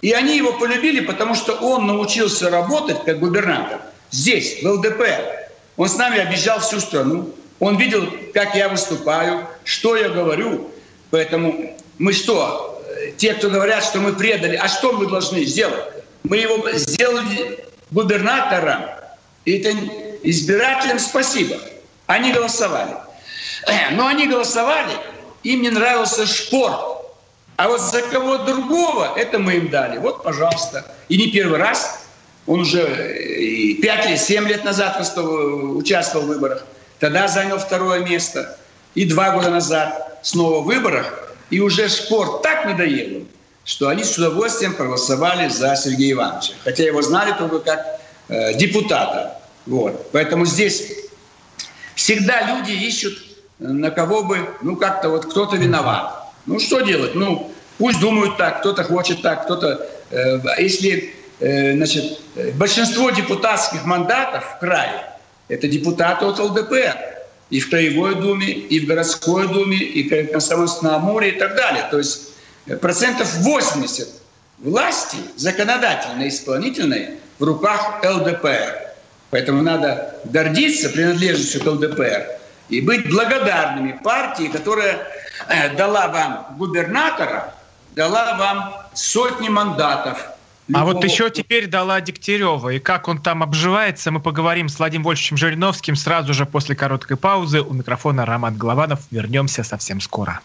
И 0.01 0.11
они 0.11 0.37
его 0.37 0.53
полюбили, 0.53 1.01
потому 1.01 1.35
что 1.35 1.53
он 1.53 1.87
научился 1.87 2.49
работать 2.49 3.03
как 3.03 3.19
губернатор 3.19 3.81
здесь, 4.11 4.61
в 4.61 4.67
ЛДПР. 4.67 5.49
Он 5.77 5.87
с 5.87 5.95
нами 5.95 6.19
объезжал 6.19 6.59
всю 6.59 6.79
страну, 6.79 7.33
Он 7.59 7.77
видел, 7.77 8.07
как 8.33 8.55
я 8.55 8.69
выступаю, 8.69 9.47
что 9.63 9.95
я 9.95 10.09
говорю. 10.09 10.71
Поэтому 11.09 11.77
мы 11.97 12.13
что, 12.13 12.83
те, 13.17 13.33
кто 13.33 13.49
говорят, 13.49 13.83
что 13.83 13.99
мы 13.99 14.13
предали, 14.13 14.55
а 14.55 14.67
что 14.67 14.93
мы 14.93 15.07
должны 15.07 15.43
сделать? 15.45 15.83
Мы 16.23 16.37
его 16.37 16.69
сделали 16.73 17.65
губернатором, 17.91 18.83
и 19.45 19.59
это 19.59 19.77
избирателям 20.23 20.99
спасибо. 20.99 21.55
Они 22.05 22.31
голосовали. 22.31 22.95
Но 23.91 24.07
они 24.07 24.27
голосовали, 24.27 24.91
им 25.43 25.61
не 25.61 25.69
нравился 25.69 26.27
спорт. 26.27 26.97
А 27.55 27.69
вот 27.69 27.81
за 27.81 28.01
кого 28.03 28.37
другого, 28.37 29.13
это 29.15 29.39
мы 29.39 29.55
им 29.55 29.69
дали. 29.69 29.97
Вот, 29.97 30.23
пожалуйста. 30.23 30.85
И 31.09 31.17
не 31.17 31.31
первый 31.31 31.57
раз. 31.57 32.06
Он 32.47 32.61
уже 32.61 33.77
5 33.81 34.09
лет, 34.09 34.19
7 34.19 34.47
лет 34.47 34.63
назад 34.63 34.99
участвовал 34.99 36.25
в 36.25 36.29
выборах. 36.29 36.65
Тогда 36.99 37.27
занял 37.27 37.59
второе 37.59 37.99
место. 37.99 38.57
И 38.95 39.05
два 39.05 39.31
года 39.31 39.51
назад 39.51 40.19
снова 40.23 40.61
в 40.61 40.65
выборах. 40.65 41.33
И 41.51 41.59
уже 41.59 41.87
спорт 41.87 42.41
так 42.41 42.65
надоел 42.65 43.27
что 43.67 43.89
они 43.89 44.05
с 44.05 44.17
удовольствием 44.17 44.73
проголосовали 44.73 45.49
за 45.49 45.75
Сергея 45.75 46.13
Ивановича. 46.13 46.53
Хотя 46.63 46.85
его 46.85 47.01
знали 47.01 47.33
только 47.37 47.59
как 47.59 47.99
э, 48.29 48.53
депутата. 48.53 49.41
Вот. 49.65 50.09
Поэтому 50.13 50.45
здесь 50.45 50.89
всегда 51.93 52.43
люди 52.43 52.71
ищут, 52.71 53.21
на 53.59 53.91
кого 53.91 54.23
бы, 54.23 54.39
ну 54.61 54.77
как-то 54.77 55.09
вот 55.09 55.25
кто-то 55.25 55.57
виноват. 55.57 56.31
Ну 56.45 56.59
что 56.59 56.79
делать? 56.79 57.13
Ну 57.13 57.51
пусть 57.77 57.99
думают 57.99 58.37
так, 58.37 58.61
кто-то 58.61 58.85
хочет 58.85 59.21
так, 59.21 59.43
кто-то... 59.43 59.85
Э, 60.11 60.39
если 60.59 60.99
э, 60.99 61.11
значит, 61.39 62.19
большинство 62.55 63.09
депутатских 63.11 63.85
мандатов 63.85 64.43
в 64.55 64.59
крае 64.59 65.17
это 65.47 65.67
депутаты 65.67 66.25
от 66.25 66.39
ЛДПР. 66.39 66.97
И 67.49 67.61
в 67.61 67.69
Краевой 67.69 68.15
Думе, 68.15 68.47
и 68.47 68.79
в 68.81 68.87
Городской 68.87 69.47
Думе, 69.47 69.77
и 69.77 70.09
в 70.09 70.31
Комсомольск-на-Амуре 70.31 71.29
и 71.29 71.39
так 71.39 71.55
далее. 71.55 71.87
То 71.89 71.97
есть 71.97 72.33
процентов 72.81 73.33
80 73.35 74.05
власти 74.59 75.17
законодательной, 75.37 76.27
исполнительной 76.27 77.11
в 77.39 77.43
руках 77.43 78.03
ЛДПР. 78.03 78.87
Поэтому 79.29 79.61
надо 79.61 80.19
гордиться 80.25 80.89
принадлежностью 80.89 81.63
к 81.63 81.67
ЛДПР 81.67 82.27
и 82.67 82.81
быть 82.81 83.09
благодарными 83.09 83.97
партии, 84.03 84.47
которая 84.47 85.07
э, 85.47 85.73
дала 85.77 86.09
вам 86.09 86.57
губернатора, 86.57 87.53
дала 87.95 88.35
вам 88.37 88.73
сотни 88.93 89.47
мандатов. 89.47 90.21
А 90.73 90.85
вот 90.85 91.03
еще 91.03 91.29
теперь 91.29 91.67
дала 91.67 92.01
Дегтярева. 92.01 92.69
И 92.69 92.79
как 92.79 93.07
он 93.07 93.19
там 93.21 93.43
обживается, 93.43 94.11
мы 94.11 94.19
поговорим 94.19 94.67
с 94.69 94.79
Владимиром 94.79 95.05
Вольфовичем 95.05 95.37
Жириновским 95.37 95.95
сразу 95.95 96.33
же 96.33 96.45
после 96.45 96.75
короткой 96.75 97.17
паузы. 97.17 97.61
У 97.61 97.73
микрофона 97.73 98.25
Роман 98.25 98.57
Голованов. 98.57 98.99
Вернемся 99.11 99.63
совсем 99.63 100.01
скоро. 100.01 100.41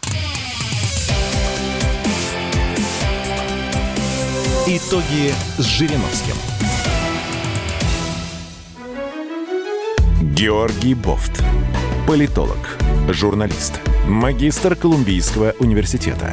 Итоги 4.67 5.35
с 5.59 5.64
Жириновским. 5.64 6.37
Георгий 10.35 10.95
Бофт. 10.95 11.43
Политолог, 12.07 12.79
журналист, 13.09 13.81
магистр 14.07 14.75
Колумбийского 14.75 15.55
университета, 15.59 16.33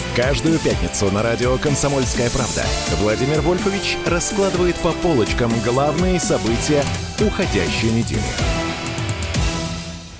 Каждую 0.15 0.59
пятницу 0.59 1.09
на 1.09 1.23
радио 1.23 1.57
«Комсомольская 1.57 2.29
правда» 2.31 2.65
Владимир 2.99 3.39
Вольфович 3.39 3.95
раскладывает 4.05 4.75
по 4.75 4.91
полочкам 4.91 5.49
главные 5.63 6.19
события 6.19 6.83
уходящей 7.21 7.91
недели. 7.91 8.19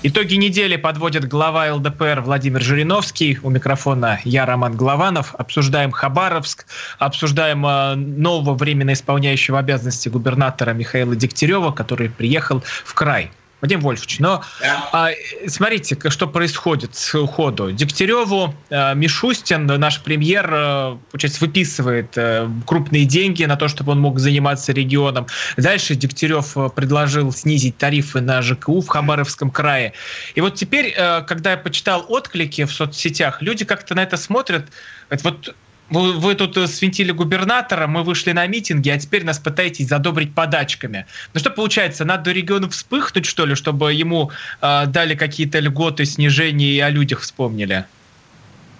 Итоги 0.02 0.36
недели 0.36 0.76
подводит 0.76 1.28
глава 1.28 1.74
ЛДПР 1.74 2.22
Владимир 2.24 2.62
Жириновский. 2.62 3.38
У 3.42 3.50
микрофона 3.50 4.18
я, 4.24 4.46
Роман 4.46 4.78
Главанов. 4.78 5.34
Обсуждаем 5.34 5.90
Хабаровск, 5.90 6.64
обсуждаем 6.98 7.66
э, 7.66 7.94
нового 7.94 8.54
временно 8.54 8.94
исполняющего 8.94 9.58
обязанности 9.58 10.08
губернатора 10.08 10.72
Михаила 10.72 11.14
Дегтярева, 11.14 11.70
который 11.70 12.08
приехал 12.08 12.62
в 12.82 12.94
край. 12.94 13.30
Вадим 13.62 13.80
Вольфович, 13.80 14.18
но 14.18 14.42
да. 14.60 14.88
а, 14.92 15.10
смотрите, 15.46 15.96
что 16.10 16.26
происходит 16.26 16.96
с 16.96 17.14
уходу. 17.14 17.70
Дегтяреву 17.70 18.52
а, 18.70 18.94
Мишустин, 18.94 19.66
наш 19.66 20.02
премьер, 20.02 20.50
а, 20.52 20.98
получается, 21.12 21.38
выписывает 21.40 22.12
а, 22.16 22.50
крупные 22.66 23.04
деньги 23.04 23.44
на 23.44 23.54
то, 23.56 23.68
чтобы 23.68 23.92
он 23.92 24.00
мог 24.00 24.18
заниматься 24.18 24.72
регионом. 24.72 25.28
Дальше 25.56 25.94
Дегтярев 25.94 26.56
предложил 26.74 27.30
снизить 27.30 27.78
тарифы 27.78 28.20
на 28.20 28.42
ЖКУ 28.42 28.80
в 28.80 28.88
Хабаровском 28.88 29.52
крае. 29.52 29.92
И 30.34 30.40
вот 30.40 30.56
теперь, 30.56 30.92
а, 30.98 31.20
когда 31.22 31.52
я 31.52 31.56
почитал 31.56 32.04
отклики 32.08 32.64
в 32.64 32.72
соцсетях, 32.72 33.42
люди 33.42 33.64
как-то 33.64 33.94
на 33.94 34.02
это 34.02 34.16
смотрят, 34.16 34.66
это 35.08 35.22
вот 35.22 35.54
вы, 35.92 36.12
вы 36.14 36.34
тут 36.34 36.56
э, 36.56 36.66
свинтили 36.66 37.12
губернатора, 37.12 37.86
мы 37.86 38.02
вышли 38.02 38.32
на 38.32 38.46
митинги, 38.46 38.88
а 38.88 38.98
теперь 38.98 39.24
нас 39.24 39.38
пытаетесь 39.38 39.88
задобрить 39.88 40.34
подачками. 40.34 41.06
Ну 41.34 41.40
что 41.40 41.50
получается, 41.50 42.04
надо 42.04 42.32
региону 42.32 42.70
вспыхнуть, 42.70 43.26
что 43.26 43.44
ли, 43.44 43.54
чтобы 43.54 43.92
ему 43.92 44.30
э, 44.60 44.86
дали 44.86 45.14
какие-то 45.14 45.58
льготы, 45.58 46.04
снижения 46.06 46.72
и 46.72 46.80
о 46.80 46.88
людях 46.88 47.20
вспомнили? 47.20 47.84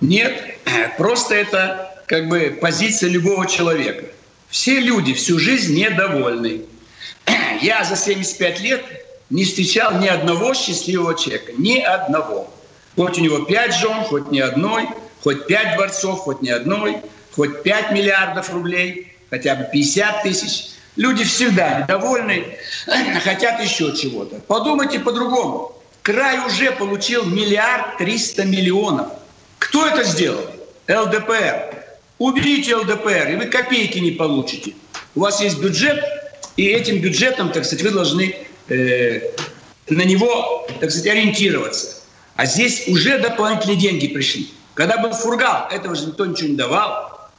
Нет, 0.00 0.56
просто 0.96 1.34
это 1.34 2.02
как 2.06 2.28
бы 2.28 2.56
позиция 2.60 3.10
любого 3.10 3.46
человека. 3.46 4.06
Все 4.48 4.80
люди 4.80 5.12
всю 5.12 5.38
жизнь 5.38 5.76
недовольны. 5.76 6.62
Я 7.60 7.84
за 7.84 7.96
75 7.96 8.60
лет 8.60 8.84
не 9.30 9.44
встречал 9.44 9.98
ни 10.00 10.08
одного 10.08 10.54
счастливого 10.54 11.16
человека. 11.16 11.52
Ни 11.56 11.78
одного. 11.78 12.52
Хоть 12.96 13.18
у 13.18 13.20
него 13.22 13.40
пять 13.40 13.74
жен, 13.74 14.02
хоть 14.04 14.30
ни 14.30 14.40
одной– 14.40 14.88
хоть 15.22 15.46
5 15.46 15.76
дворцов, 15.76 16.20
хоть 16.20 16.42
ни 16.42 16.50
одной, 16.50 16.96
хоть 17.34 17.62
5 17.62 17.92
миллиардов 17.92 18.52
рублей, 18.52 19.12
хотя 19.30 19.54
бы 19.54 19.68
50 19.72 20.22
тысяч. 20.22 20.70
Люди 20.96 21.24
всегда 21.24 21.80
недовольны, 21.80 22.58
хотят 23.24 23.62
еще 23.62 23.96
чего-то. 23.96 24.40
Подумайте 24.46 25.00
по-другому. 25.00 25.74
Край 26.02 26.46
уже 26.46 26.72
получил 26.72 27.24
миллиард 27.24 27.96
триста 27.98 28.44
миллионов. 28.44 29.08
Кто 29.58 29.86
это 29.86 30.04
сделал? 30.04 30.44
ЛДПР. 30.88 31.76
Уберите 32.18 32.76
ЛДПР, 32.76 33.30
и 33.30 33.36
вы 33.36 33.46
копейки 33.46 33.98
не 33.98 34.10
получите. 34.10 34.74
У 35.14 35.20
вас 35.20 35.40
есть 35.40 35.58
бюджет, 35.60 36.04
и 36.56 36.66
этим 36.66 37.00
бюджетом, 37.00 37.50
так 37.52 37.64
сказать, 37.64 37.84
вы 37.84 37.90
должны 37.90 38.36
э, 38.68 39.20
на 39.88 40.02
него, 40.02 40.66
так 40.80 40.90
сказать, 40.90 41.06
ориентироваться. 41.06 42.02
А 42.36 42.46
здесь 42.46 42.88
уже 42.88 43.18
дополнительные 43.18 43.76
деньги 43.76 44.08
пришли. 44.08 44.50
Когда 44.74 44.98
был 44.98 45.12
Фургал, 45.12 45.68
этого 45.70 45.94
же 45.94 46.06
никто 46.06 46.24
ничего 46.26 46.48
не 46.48 46.56
давал. 46.56 47.30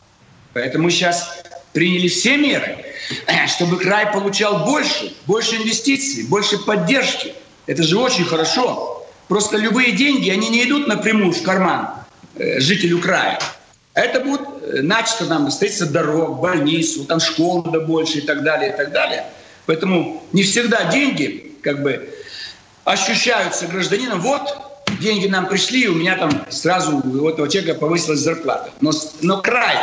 Поэтому 0.53 0.85
мы 0.85 0.91
сейчас 0.91 1.43
приняли 1.73 2.07
все 2.07 2.37
меры, 2.37 2.85
чтобы 3.47 3.77
край 3.77 4.11
получал 4.11 4.65
больше, 4.65 5.13
больше 5.25 5.55
инвестиций, 5.55 6.23
больше 6.27 6.59
поддержки. 6.59 7.33
Это 7.65 7.81
же 7.83 7.97
очень 7.97 8.25
хорошо. 8.25 9.05
Просто 9.27 9.57
любые 9.57 9.93
деньги, 9.93 10.29
они 10.29 10.49
не 10.49 10.63
идут 10.65 10.87
напрямую 10.87 11.31
в 11.31 11.41
карман 11.41 11.89
э, 12.35 12.59
жителю 12.59 12.99
края. 12.99 13.39
Это 13.93 14.19
будет 14.19 14.41
э, 14.41 14.81
начато 14.81 15.25
нам 15.25 15.49
строительство 15.49 15.87
дорог, 15.87 16.39
больниц, 16.39 16.97
там 17.07 17.19
школ 17.19 17.63
надо 17.63 17.79
больше 17.79 18.19
и 18.19 18.21
так 18.21 18.43
далее, 18.43 18.71
и 18.71 18.77
так 18.77 18.91
далее. 18.91 19.25
Поэтому 19.65 20.23
не 20.33 20.43
всегда 20.43 20.91
деньги 20.91 21.55
как 21.63 21.81
бы 21.81 22.13
ощущаются 22.83 23.65
гражданином. 23.67 24.19
Вот 24.19 24.72
деньги 25.03 25.27
нам 25.27 25.47
пришли, 25.47 25.87
у 25.87 25.95
меня 25.95 26.15
там 26.17 26.31
сразу 26.49 26.97
у 26.97 27.29
этого 27.29 27.47
человека 27.47 27.79
повысилась 27.79 28.19
зарплата. 28.19 28.71
Но, 28.81 28.91
но 29.21 29.41
край 29.41 29.77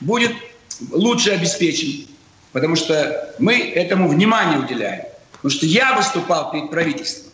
будет 0.00 0.32
лучше 0.90 1.30
обеспечен, 1.30 2.06
потому 2.52 2.76
что 2.76 3.34
мы 3.38 3.70
этому 3.70 4.08
внимание 4.08 4.58
уделяем. 4.58 5.04
Потому 5.32 5.50
что 5.50 5.66
я 5.66 5.94
выступал 5.94 6.50
перед 6.50 6.70
правительством. 6.70 7.32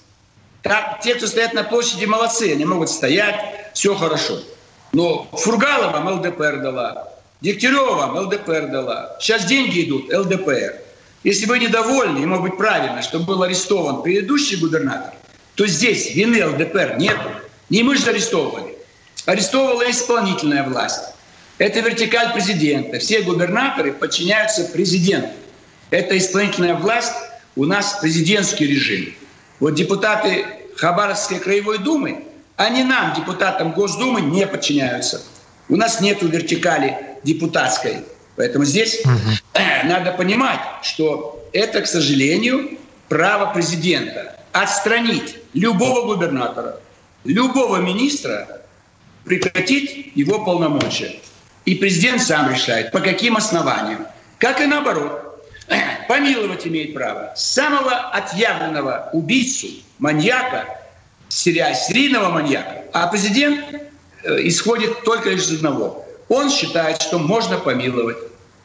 Так, 0.63 1.01
те, 1.03 1.15
кто 1.15 1.27
стоят 1.27 1.55
на 1.55 1.65
площади, 1.65 2.05
молодцы, 2.05 2.53
они 2.53 2.65
могут 2.65 2.91
стоять, 2.91 3.71
все 3.73 3.95
хорошо. 3.95 4.41
Но 4.93 5.27
Фургала 5.33 5.91
вам 5.91 6.19
ЛДПР 6.19 6.61
дала, 6.61 7.09
Дегтярева 7.41 7.95
вам 7.95 8.19
ЛДПР 8.27 8.69
дала. 8.69 9.17
Сейчас 9.19 9.47
деньги 9.47 9.85
идут 9.85 10.13
ЛДПР. 10.13 10.75
Если 11.23 11.47
вы 11.47 11.59
недовольны, 11.59 12.19
и 12.19 12.27
может 12.27 12.45
быть 12.45 12.57
правильно, 12.57 13.03
что 13.03 13.21
был 13.21 13.43
арестован 13.43 14.03
предыдущий 14.03 14.59
губернатор, 14.59 15.15
то 15.61 15.67
здесь 15.67 16.15
вины 16.15 16.43
ЛДПР 16.43 16.95
нет. 16.97 17.19
Не 17.69 17.83
мы 17.83 17.95
же 17.95 18.09
арестовывали. 18.09 18.77
Арестовывала 19.27 19.91
исполнительная 19.91 20.65
власть. 20.65 21.03
Это 21.59 21.81
вертикаль 21.81 22.33
президента. 22.33 22.99
Все 22.99 23.21
губернаторы 23.21 23.93
подчиняются 23.93 24.65
президенту. 24.65 25.29
Это 25.91 26.17
исполнительная 26.17 26.77
власть, 26.77 27.13
у 27.57 27.67
нас 27.67 27.99
президентский 28.01 28.69
режим. 28.69 29.15
Вот 29.59 29.75
депутаты 29.75 30.47
Хабаровской 30.79 31.39
краевой 31.39 31.77
думы, 31.77 32.25
они 32.57 32.83
нам, 32.83 33.13
депутатам 33.13 33.73
Госдумы, 33.73 34.23
не 34.23 34.47
подчиняются. 34.47 35.21
У 35.69 35.77
нас 35.77 36.01
нет 36.01 36.23
вертикали 36.23 36.97
депутатской. 37.23 37.97
Поэтому 38.37 38.65
здесь 38.65 39.03
угу. 39.05 39.13
надо 39.85 40.13
понимать, 40.13 40.61
что 40.81 41.47
это, 41.53 41.83
к 41.83 41.87
сожалению, 41.87 42.79
право 43.11 43.53
президента 43.53 44.40
отстранить 44.53 45.37
любого 45.55 46.15
губернатора, 46.15 46.79
любого 47.25 47.77
министра, 47.77 48.63
прекратить 49.25 50.13
его 50.15 50.45
полномочия. 50.45 51.21
И 51.65 51.75
президент 51.75 52.23
сам 52.23 52.51
решает, 52.51 52.91
по 52.91 53.01
каким 53.01 53.37
основаниям. 53.37 54.07
Как 54.39 54.61
и 54.61 54.67
наоборот. 54.67 55.27
Помиловать 56.09 56.67
имеет 56.67 56.95
право 56.95 57.33
самого 57.37 57.93
отъявленного 57.93 59.11
убийцу, 59.13 59.69
маньяка, 59.99 60.65
серийного 61.29 62.31
маньяка. 62.31 62.85
А 62.93 63.07
президент 63.07 63.61
э, 64.25 64.37
исходит 64.49 65.05
только 65.05 65.31
из 65.31 65.51
одного. 65.53 66.05
Он 66.29 66.51
считает, 66.51 67.01
что 67.03 67.19
можно 67.19 67.59
помиловать. 67.59 68.17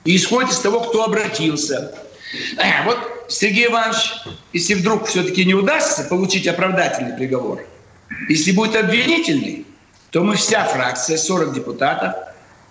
И 0.05 0.15
исходит 0.15 0.51
из 0.51 0.59
того, 0.59 0.81
кто 0.81 1.03
обратился. 1.03 1.93
Э, 2.57 2.83
вот 2.85 2.97
Сергей 3.29 3.67
Иванович, 3.67 4.13
если 4.53 4.75
вдруг 4.75 5.07
все-таки 5.07 5.45
не 5.45 5.53
удастся 5.53 6.03
получить 6.03 6.47
оправдательный 6.47 7.13
приговор, 7.13 7.65
если 8.29 8.51
будет 8.51 8.75
обвинительный, 8.75 9.65
то 10.11 10.23
мы 10.23 10.35
вся 10.35 10.63
фракция, 10.65 11.17
40 11.17 11.53
депутатов, 11.53 12.13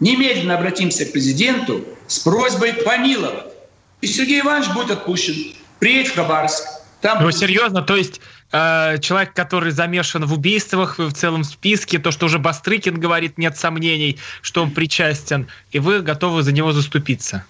немедленно 0.01 0.55
обратимся 0.55 1.05
к 1.05 1.13
президенту 1.13 1.85
с 2.07 2.19
просьбой 2.21 2.73
помиловать. 2.73 3.53
И 4.01 4.07
Сергей 4.07 4.41
Иванович 4.41 4.71
будет 4.71 4.91
отпущен, 4.91 5.55
приедет 5.79 6.13
в 6.13 6.15
Хабаровск. 6.17 6.65
Там... 7.01 7.23
Ну, 7.23 7.31
серьезно, 7.31 7.83
то 7.83 7.97
есть 7.97 8.21
э, 8.53 8.97
человек, 9.01 9.35
который 9.35 9.73
замешан 9.73 10.25
в 10.25 10.33
убийствах, 10.33 10.99
в 10.99 11.13
целом 11.13 11.45
списке, 11.45 11.99
то, 11.99 12.11
что 12.11 12.27
уже 12.27 12.39
Бастрыкин 12.39 12.99
говорит, 12.99 13.37
нет 13.37 13.59
сомнений, 13.59 14.19
что 14.41 14.63
он 14.63 14.71
причастен, 14.71 15.49
и 15.71 15.79
вы 15.79 16.01
готовы 16.01 16.43
за 16.43 16.53
него 16.53 16.73
заступиться? 16.73 17.45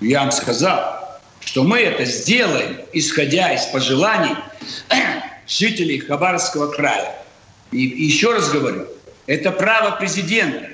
Я 0.00 0.20
вам 0.20 0.30
сказал, 0.30 1.03
что 1.44 1.64
мы 1.64 1.80
это 1.80 2.04
сделаем, 2.04 2.78
исходя 2.92 3.52
из 3.52 3.64
пожеланий 3.66 4.34
жителей 5.46 5.98
Хабаровского 5.98 6.70
края. 6.70 7.14
И 7.70 7.80
еще 7.80 8.32
раз 8.32 8.50
говорю, 8.50 8.86
это 9.26 9.50
право 9.50 9.96
президента. 9.96 10.68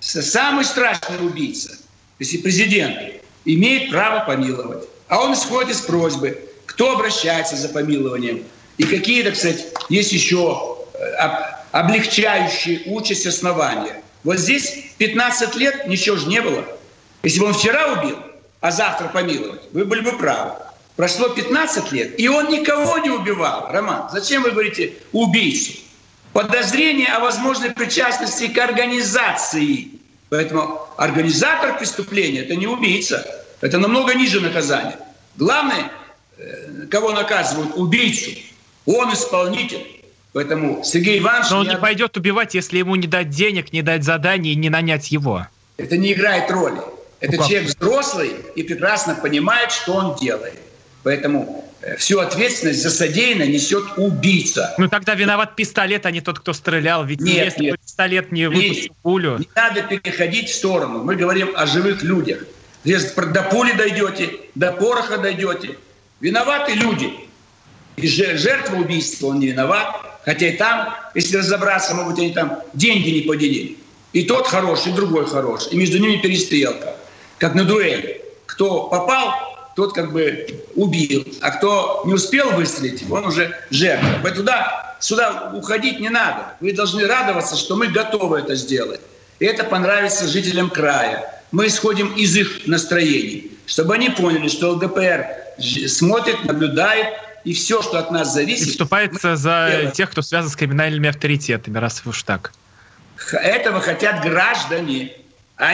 Самый 0.00 0.64
страшный 0.64 1.24
убийца, 1.24 1.78
если 2.18 2.38
президент, 2.38 3.22
имеет 3.44 3.90
право 3.90 4.24
помиловать. 4.24 4.84
А 5.08 5.22
он 5.22 5.34
исходит 5.34 5.70
из 5.70 5.80
просьбы, 5.80 6.38
кто 6.66 6.92
обращается 6.92 7.56
за 7.56 7.68
помилованием. 7.68 8.44
И 8.76 8.84
какие, 8.84 9.22
так 9.22 9.36
сказать, 9.36 9.66
есть 9.88 10.12
еще 10.12 10.76
э, 10.94 11.16
облегчающие 11.70 12.82
участь 12.86 13.26
основания. 13.26 14.02
Вот 14.24 14.38
здесь 14.38 14.86
15 14.98 15.54
лет 15.56 15.86
ничего 15.86 16.16
же 16.16 16.26
не 16.26 16.40
было. 16.40 16.64
Если 17.22 17.40
бы 17.40 17.46
он 17.46 17.54
вчера 17.54 17.92
убил, 17.92 18.18
а 18.64 18.70
завтра 18.70 19.08
помиловать, 19.08 19.60
вы 19.72 19.84
были 19.84 20.00
бы 20.00 20.18
правы. 20.18 20.52
Прошло 20.96 21.28
15 21.28 21.92
лет, 21.92 22.18
и 22.18 22.28
он 22.28 22.48
никого 22.48 22.98
не 22.98 23.10
убивал. 23.10 23.68
Роман, 23.70 24.08
зачем 24.12 24.42
вы 24.42 24.50
говорите 24.50 24.94
убийцу? 25.12 25.72
подозрение 26.34 27.08
о 27.08 27.20
возможной 27.20 27.70
причастности 27.70 28.48
к 28.48 28.58
организации. 28.58 29.88
Поэтому 30.28 30.80
организатор 30.98 31.78
преступления– 31.78 32.40
это 32.42 32.56
не 32.56 32.66
убийца. 32.66 33.24
Это 33.60 33.78
намного 33.78 34.14
ниже 34.14 34.40
наказания. 34.40 34.98
Главное, 35.36 35.90
э, 36.36 36.86
кого 36.90 37.12
наказывают? 37.12 37.76
Убийцу. 37.76 38.32
Он 38.84 39.12
исполнитель. 39.12 39.86
Поэтому 40.32 40.82
Сергей 40.82 41.20
Иванович... 41.20 41.50
Но 41.50 41.60
он 41.60 41.68
не 41.68 41.78
пойдет 41.78 42.16
убивать, 42.16 42.54
если 42.54 42.78
ему 42.78 42.96
не 42.96 43.06
дать 43.06 43.30
денег, 43.30 43.72
не 43.72 43.82
дать 43.82 44.02
заданий 44.02 44.52
и 44.52 44.56
не 44.56 44.68
нанять 44.68 45.12
его. 45.12 45.46
Это 45.76 45.96
не 45.96 46.12
играет 46.12 46.50
роли. 46.50 46.80
Это 47.24 47.36
ну 47.36 47.48
человек 47.48 47.68
взрослый 47.68 48.32
и 48.54 48.62
прекрасно 48.62 49.14
понимает, 49.14 49.72
что 49.72 49.94
он 49.94 50.16
делает. 50.16 50.58
Поэтому 51.02 51.64
Э, 51.84 51.96
всю 51.96 52.18
ответственность 52.18 52.82
за 52.82 52.90
содеянное 52.90 53.46
несет 53.46 53.84
убийца. 53.98 54.74
Ну 54.78 54.88
тогда 54.88 55.14
виноват 55.14 55.54
пистолет, 55.54 56.06
а 56.06 56.10
не 56.10 56.22
тот, 56.22 56.38
кто 56.38 56.54
стрелял. 56.54 57.04
Ведь 57.04 57.20
нет, 57.20 57.44
если 57.44 57.64
нет. 57.64 57.80
пистолет 57.80 58.32
не 58.32 58.48
выпустил 58.48 58.94
пулю... 59.02 59.38
Не 59.38 59.48
надо 59.54 59.82
переходить 59.82 60.48
в 60.48 60.54
сторону. 60.54 61.04
Мы 61.04 61.16
говорим 61.16 61.52
о 61.54 61.66
живых 61.66 62.02
людях. 62.02 62.44
Если 62.84 63.08
до 63.32 63.42
пули 63.42 63.72
дойдете, 63.72 64.30
до 64.54 64.72
пороха 64.72 65.18
дойдете. 65.18 65.76
Виноваты 66.20 66.72
люди. 66.72 67.12
И 67.96 68.08
жертва 68.08 68.76
убийства, 68.76 69.28
он 69.28 69.40
не 69.40 69.48
виноват. 69.48 69.94
Хотя 70.24 70.48
и 70.48 70.56
там, 70.56 70.94
если 71.14 71.36
разобраться, 71.36 71.94
могут 71.94 72.18
они 72.18 72.32
там 72.32 72.60
деньги 72.72 73.10
не 73.10 73.20
поделили. 73.20 73.76
И 74.14 74.22
тот 74.22 74.46
хороший, 74.46 74.92
и 74.92 74.94
другой 74.94 75.26
хороший. 75.26 75.72
И 75.72 75.76
между 75.76 75.98
ними 75.98 76.16
перестрелка. 76.16 76.96
Как 77.38 77.54
на 77.54 77.64
дуэли. 77.64 78.22
Кто 78.46 78.84
попал, 78.84 79.34
тот 79.76 79.92
как 79.92 80.12
бы 80.12 80.46
убил. 80.74 81.26
А 81.40 81.50
кто 81.50 82.02
не 82.06 82.14
успел 82.14 82.52
выстрелить, 82.52 83.04
он 83.10 83.26
уже 83.26 83.56
жертва. 83.70 84.08
Поэтому 84.22 84.46
туда, 84.46 84.96
сюда 85.00 85.52
уходить 85.54 86.00
не 86.00 86.08
надо. 86.08 86.54
Вы 86.60 86.72
должны 86.72 87.06
радоваться, 87.06 87.56
что 87.56 87.76
мы 87.76 87.88
готовы 87.88 88.38
это 88.38 88.54
сделать. 88.54 89.00
И 89.40 89.44
это 89.44 89.64
понравится 89.64 90.28
жителям 90.28 90.70
края. 90.70 91.42
Мы 91.50 91.66
исходим 91.66 92.12
из 92.14 92.36
их 92.36 92.66
настроений, 92.66 93.52
чтобы 93.66 93.94
они 93.94 94.10
поняли, 94.10 94.48
что 94.48 94.72
ЛДПР 94.72 95.26
смотрит, 95.88 96.44
наблюдает, 96.44 97.08
и 97.44 97.52
все, 97.52 97.82
что 97.82 97.98
от 97.98 98.10
нас 98.10 98.32
зависит... 98.32 98.68
И 98.68 98.70
вступается 98.70 99.36
за 99.36 99.68
делаем. 99.70 99.92
тех, 99.92 100.10
кто 100.10 100.22
связан 100.22 100.50
с 100.50 100.56
криминальными 100.56 101.08
авторитетами, 101.08 101.78
раз 101.78 102.02
уж 102.06 102.22
так. 102.22 102.52
Этого 103.32 103.80
хотят 103.80 104.22
граждане, 104.22 105.12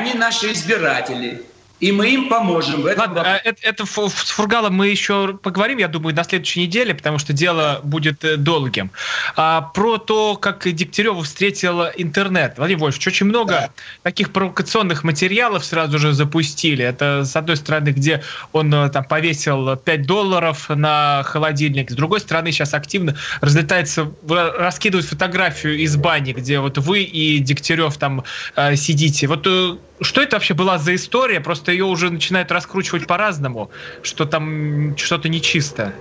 не 0.00 0.14
наши 0.14 0.52
избиратели 0.52 1.42
и 1.80 1.92
мы 1.92 2.10
им 2.10 2.28
поможем. 2.28 2.82
В 2.82 2.86
этом 2.86 3.14
Ладно, 3.14 3.22
а 3.24 3.40
это, 3.42 3.58
это 3.62 3.86
с 3.86 4.30
Фургалом 4.30 4.74
мы 4.74 4.88
еще 4.88 5.38
поговорим, 5.42 5.78
я 5.78 5.88
думаю, 5.88 6.14
на 6.14 6.24
следующей 6.24 6.60
неделе, 6.60 6.94
потому 6.94 7.18
что 7.18 7.32
дело 7.32 7.80
будет 7.82 8.22
э, 8.24 8.36
долгим. 8.36 8.90
А, 9.36 9.62
про 9.62 9.96
то, 9.98 10.36
как 10.36 10.68
Дегтярев 10.70 11.24
встретил 11.24 11.86
интернет. 11.96 12.54
Владимир 12.58 12.82
Вольфович, 12.82 13.06
очень 13.06 13.26
много 13.26 13.52
да. 13.52 13.70
таких 14.02 14.32
провокационных 14.32 15.04
материалов 15.04 15.64
сразу 15.64 15.98
же 15.98 16.12
запустили. 16.12 16.84
Это, 16.84 17.24
с 17.24 17.34
одной 17.34 17.56
стороны, 17.56 17.90
где 17.90 18.22
он 18.52 18.72
э, 18.74 18.90
там 18.90 19.04
повесил 19.04 19.76
5 19.76 20.06
долларов 20.06 20.68
на 20.68 21.22
холодильник, 21.24 21.90
с 21.90 21.94
другой 21.94 22.20
стороны, 22.20 22.52
сейчас 22.52 22.74
активно 22.74 23.16
разлетается, 23.40 24.10
раскидывают 24.28 25.06
фотографию 25.06 25.78
из 25.78 25.96
бани, 25.96 26.32
где 26.32 26.60
вот 26.60 26.76
вы 26.78 27.02
и 27.02 27.38
Дегтярев 27.38 27.96
там 27.96 28.24
э, 28.56 28.76
сидите. 28.76 29.26
Вот 29.26 29.46
э, 29.46 29.76
что 30.00 30.22
это 30.22 30.36
вообще 30.36 30.54
была 30.54 30.78
за 30.78 30.94
история? 30.94 31.40
Просто 31.40 31.72
ее 31.72 31.84
уже 31.84 32.10
начинают 32.10 32.50
раскручивать 32.50 33.06
по-разному, 33.06 33.70
что 34.02 34.24
там 34.24 34.96
что-то 34.96 35.28
нечисто. 35.28 35.92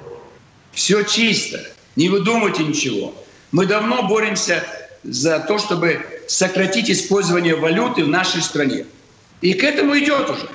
Все 0.72 1.04
чисто. 1.04 1.60
Не 1.96 2.10
выдумывайте 2.10 2.64
ничего. 2.64 3.14
Мы 3.52 3.66
давно 3.66 4.08
боремся 4.08 4.64
за 5.04 5.40
то, 5.40 5.58
чтобы 5.58 6.00
сократить 6.28 6.90
использование 6.90 7.56
валюты 7.56 8.04
в 8.04 8.08
нашей 8.08 8.42
стране. 8.42 8.86
И 9.42 9.54
к 9.54 9.64
этому 9.64 9.98
идет 9.98 10.30
уже. 10.30 10.50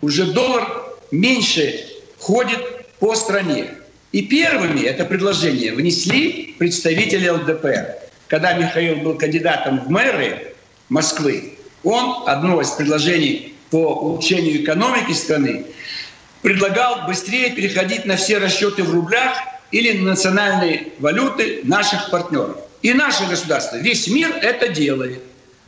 Уже 0.00 0.32
доллар 0.32 0.66
меньше 1.10 1.86
ходит 2.18 2.58
по 2.98 3.14
стране. 3.14 3.74
И 4.12 4.22
первыми 4.22 4.80
это 4.82 5.04
предложение 5.04 5.72
внесли 5.72 6.54
представители 6.58 7.28
ЛДПР. 7.28 7.96
Когда 8.28 8.54
Михаил 8.54 8.96
был 8.96 9.16
кандидатом 9.16 9.80
в 9.80 9.90
мэры 9.90 10.54
Москвы, 10.88 11.54
он, 11.84 12.28
одно 12.28 12.60
из 12.60 12.70
предложений 12.70 13.54
по 13.70 13.94
улучшению 13.94 14.62
экономики 14.62 15.12
страны, 15.12 15.66
предлагал 16.42 17.06
быстрее 17.06 17.50
переходить 17.50 18.04
на 18.04 18.16
все 18.16 18.38
расчеты 18.38 18.82
в 18.82 18.92
рублях 18.92 19.36
или 19.70 19.98
на 19.98 20.10
национальные 20.10 20.88
валюты 20.98 21.60
наших 21.64 22.10
партнеров. 22.10 22.56
И 22.82 22.92
наше 22.92 23.26
государство, 23.26 23.76
весь 23.76 24.08
мир 24.08 24.30
это 24.42 24.68
делает. 24.68 25.22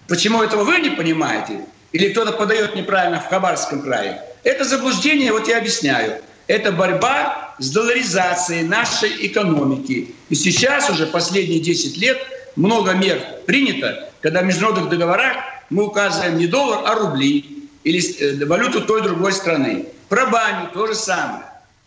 Почему 0.09 0.43
этого 0.43 0.65
вы 0.65 0.81
не 0.81 0.91
понимаете? 0.91 1.61
Или 1.93 2.11
кто-то 2.11 2.33
подает 2.33 2.75
неправильно 2.75 3.21
в 3.21 3.29
Хабаровском 3.29 3.83
крае? 3.83 4.21
Это 4.43 4.65
заблуждение, 4.65 5.33
вот 5.33 5.49
я 5.49 5.59
объясняю. 5.59 6.21
Это 6.47 6.73
борьба 6.73 7.55
с 7.59 7.71
долларизацией 7.71 8.65
нашей 8.65 9.27
экономики. 9.27 10.15
И 10.29 10.35
сейчас 10.35 10.91
уже 10.91 11.07
последние 11.07 11.61
10 11.61 11.97
лет 11.97 12.19
много 12.57 12.93
мер 12.93 13.21
принято, 13.47 14.11
когда 14.21 14.43
в 14.43 14.45
международных 14.45 14.91
договорах 14.91 15.37
мы 15.71 15.87
указываем 15.87 16.39
не 16.39 16.47
доллар, 16.47 16.81
а 16.85 16.95
рубли 16.95 17.69
или 17.85 18.01
э, 18.21 18.45
валюту 18.47 18.83
той 18.83 19.03
другой 19.03 19.33
страны. 19.33 19.87
Про 20.09 20.27
баню 20.27 20.71
то 20.73 20.87
же 20.87 20.95
самое. 20.95 21.45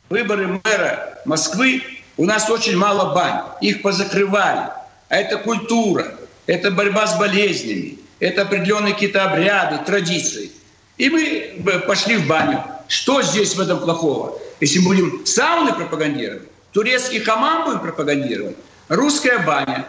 Выборы 0.09 0.59
мэра 0.63 1.21
Москвы, 1.25 1.83
у 2.15 2.25
нас 2.25 2.49
очень 2.49 2.77
мало 2.77 3.13
бань, 3.13 3.43
их 3.61 3.81
позакрывали. 3.81 4.69
А 5.09 5.15
это 5.15 5.37
культура, 5.37 6.15
это 6.45 6.71
борьба 6.71 7.07
с 7.07 7.17
болезнями, 7.17 7.99
Это 8.19 8.41
определенные 8.43 8.93
какие-то 8.93 9.25
обряды, 9.25 9.77
традиции. 9.85 10.51
И 10.97 11.09
мы 11.09 11.81
пошли 11.85 12.17
в 12.17 12.27
баню. 12.27 12.63
Что 12.87 13.21
здесь 13.21 13.53
в 13.55 13.59
этом 13.59 13.79
плохого? 13.79 14.39
Если 14.59 14.79
мы 14.79 14.87
будем 14.87 15.25
сауны 15.25 15.73
пропагандировать, 15.73 16.43
турецкий 16.71 17.19
хамам 17.19 17.65
будем 17.65 17.79
пропагандировать, 17.81 18.55
русская 18.87 19.39
баня, 19.39 19.85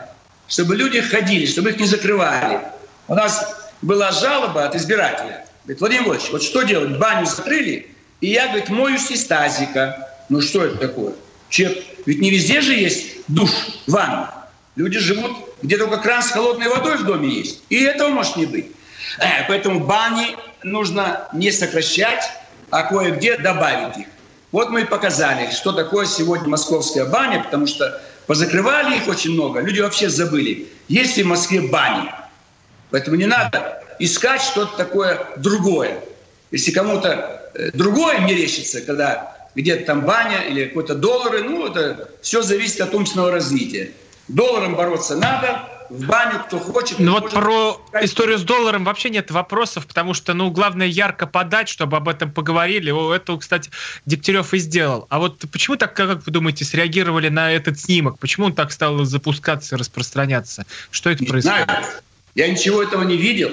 чтобы 0.47 0.77
люди 0.77 1.01
ходили, 1.01 1.47
чтобы 1.47 1.71
их 1.71 1.79
не 1.79 1.87
закрывали. 1.87 2.61
У 3.07 3.15
нас 3.15 3.68
была 3.83 4.13
жалоба 4.13 4.65
от 4.65 4.75
избирателя. 4.75 5.45
Говорит, 5.65 5.81
Владимир 5.81 6.05
Владимирович, 6.05 6.33
вот 6.33 6.43
что 6.43 6.63
делать? 6.63 6.99
Баню 6.99 7.27
закрыли, 7.27 7.95
и 8.21 8.29
я, 8.29 8.49
говорит, 8.49 8.69
моюсь 8.69 9.11
из 9.11 9.25
тазика. 9.27 10.09
Ну 10.29 10.41
что 10.41 10.65
это 10.65 10.77
такое? 10.77 11.15
Человек, 11.49 11.85
ведь 12.07 12.21
не 12.21 12.31
везде 12.31 12.61
же 12.61 12.75
есть 12.75 13.19
душ, 13.29 13.51
ванна. 13.87 14.33
Люди 14.77 14.99
живут, 14.99 15.33
где 15.63 15.77
только 15.77 15.99
кран 15.99 16.23
с 16.23 16.31
холодной 16.31 16.69
водой 16.69 16.99
в 16.99 17.05
доме 17.05 17.29
есть. 17.29 17.63
И 17.69 17.83
этого 17.83 18.09
может 18.09 18.37
не 18.37 18.47
быть. 18.47 18.73
Э, 19.19 19.47
поэтому 19.49 19.81
бани 19.81 20.37
нужно 20.63 21.29
не 21.33 21.51
сокращать, 21.51 22.31
а 22.71 22.83
кое-где 22.85 23.37
добавить 23.39 23.97
их. 23.97 24.07
Вот 24.53 24.71
мы 24.71 24.83
и 24.83 24.85
показали, 24.85 25.51
что 25.51 25.73
такое 25.73 26.07
сегодня 26.07 26.49
московская 26.49 27.05
баня, 27.05 27.43
потому 27.43 27.67
что 27.67 28.01
позакрывали 28.27 28.97
их 28.97 29.09
очень 29.09 29.33
много, 29.33 29.61
люди 29.61 29.81
вообще 29.81 30.09
забыли. 30.09 30.69
Есть 30.89 31.17
ли 31.17 31.23
в 31.23 31.27
Москве 31.27 31.61
бани? 31.61 32.11
Поэтому 32.91 33.17
не 33.17 33.27
надо 33.27 33.83
искать 33.99 34.43
что-то 34.43 34.77
такое 34.77 35.21
другое. 35.37 36.01
Если 36.51 36.71
кому-то 36.71 37.51
э, 37.55 37.71
другое 37.75 38.21
мерещится, 38.21 38.81
когда 38.81 39.37
где-то 39.55 39.85
там 39.87 40.03
баня 40.03 40.41
или 40.43 40.67
какой-то 40.67 40.95
доллары, 40.95 41.43
ну, 41.43 41.67
это 41.67 42.11
все 42.23 42.43
зависит 42.43 42.81
от 42.81 42.95
умственного 42.95 43.31
развития. 43.31 43.91
Долларом 44.29 44.75
бороться 44.75 45.17
надо, 45.17 45.69
в 45.91 46.07
баню, 46.07 46.41
кто 46.47 46.59
хочет. 46.59 46.99
Ну 46.99 47.13
вот 47.13 47.33
про 47.33 47.81
историю 48.03 48.39
с 48.39 48.43
долларом 48.43 48.85
вообще 48.85 49.11
нет 49.11 49.31
вопросов, 49.31 49.87
потому 49.87 50.15
что, 50.15 50.35
ну, 50.35 50.51
главное 50.51 50.87
ярко 50.87 51.27
подать, 51.27 51.69
чтобы 51.69 51.97
об 51.97 52.09
этом 52.09 52.31
поговорили. 52.31 52.91
О, 52.91 53.13
это, 53.15 53.37
кстати, 53.37 53.71
Дегтярев 54.07 54.53
и 54.55 54.59
сделал. 54.59 55.07
А 55.09 55.19
вот 55.19 55.45
почему 55.51 55.77
так, 55.77 55.95
как 55.95 56.25
вы 56.25 56.33
думаете, 56.33 56.65
среагировали 56.65 57.29
на 57.29 57.53
этот 57.53 57.81
снимок? 57.81 58.19
Почему 58.19 58.47
он 58.47 58.55
так 58.55 58.73
стал 58.73 59.05
запускаться, 59.05 59.77
распространяться? 59.77 60.67
Что 60.91 61.11
это 61.11 61.25
не 61.25 61.31
происходит? 61.31 61.65
Знаю. 61.65 61.85
Я 62.35 62.49
ничего 62.49 62.83
этого 62.83 63.03
не 63.03 63.17
видел, 63.17 63.51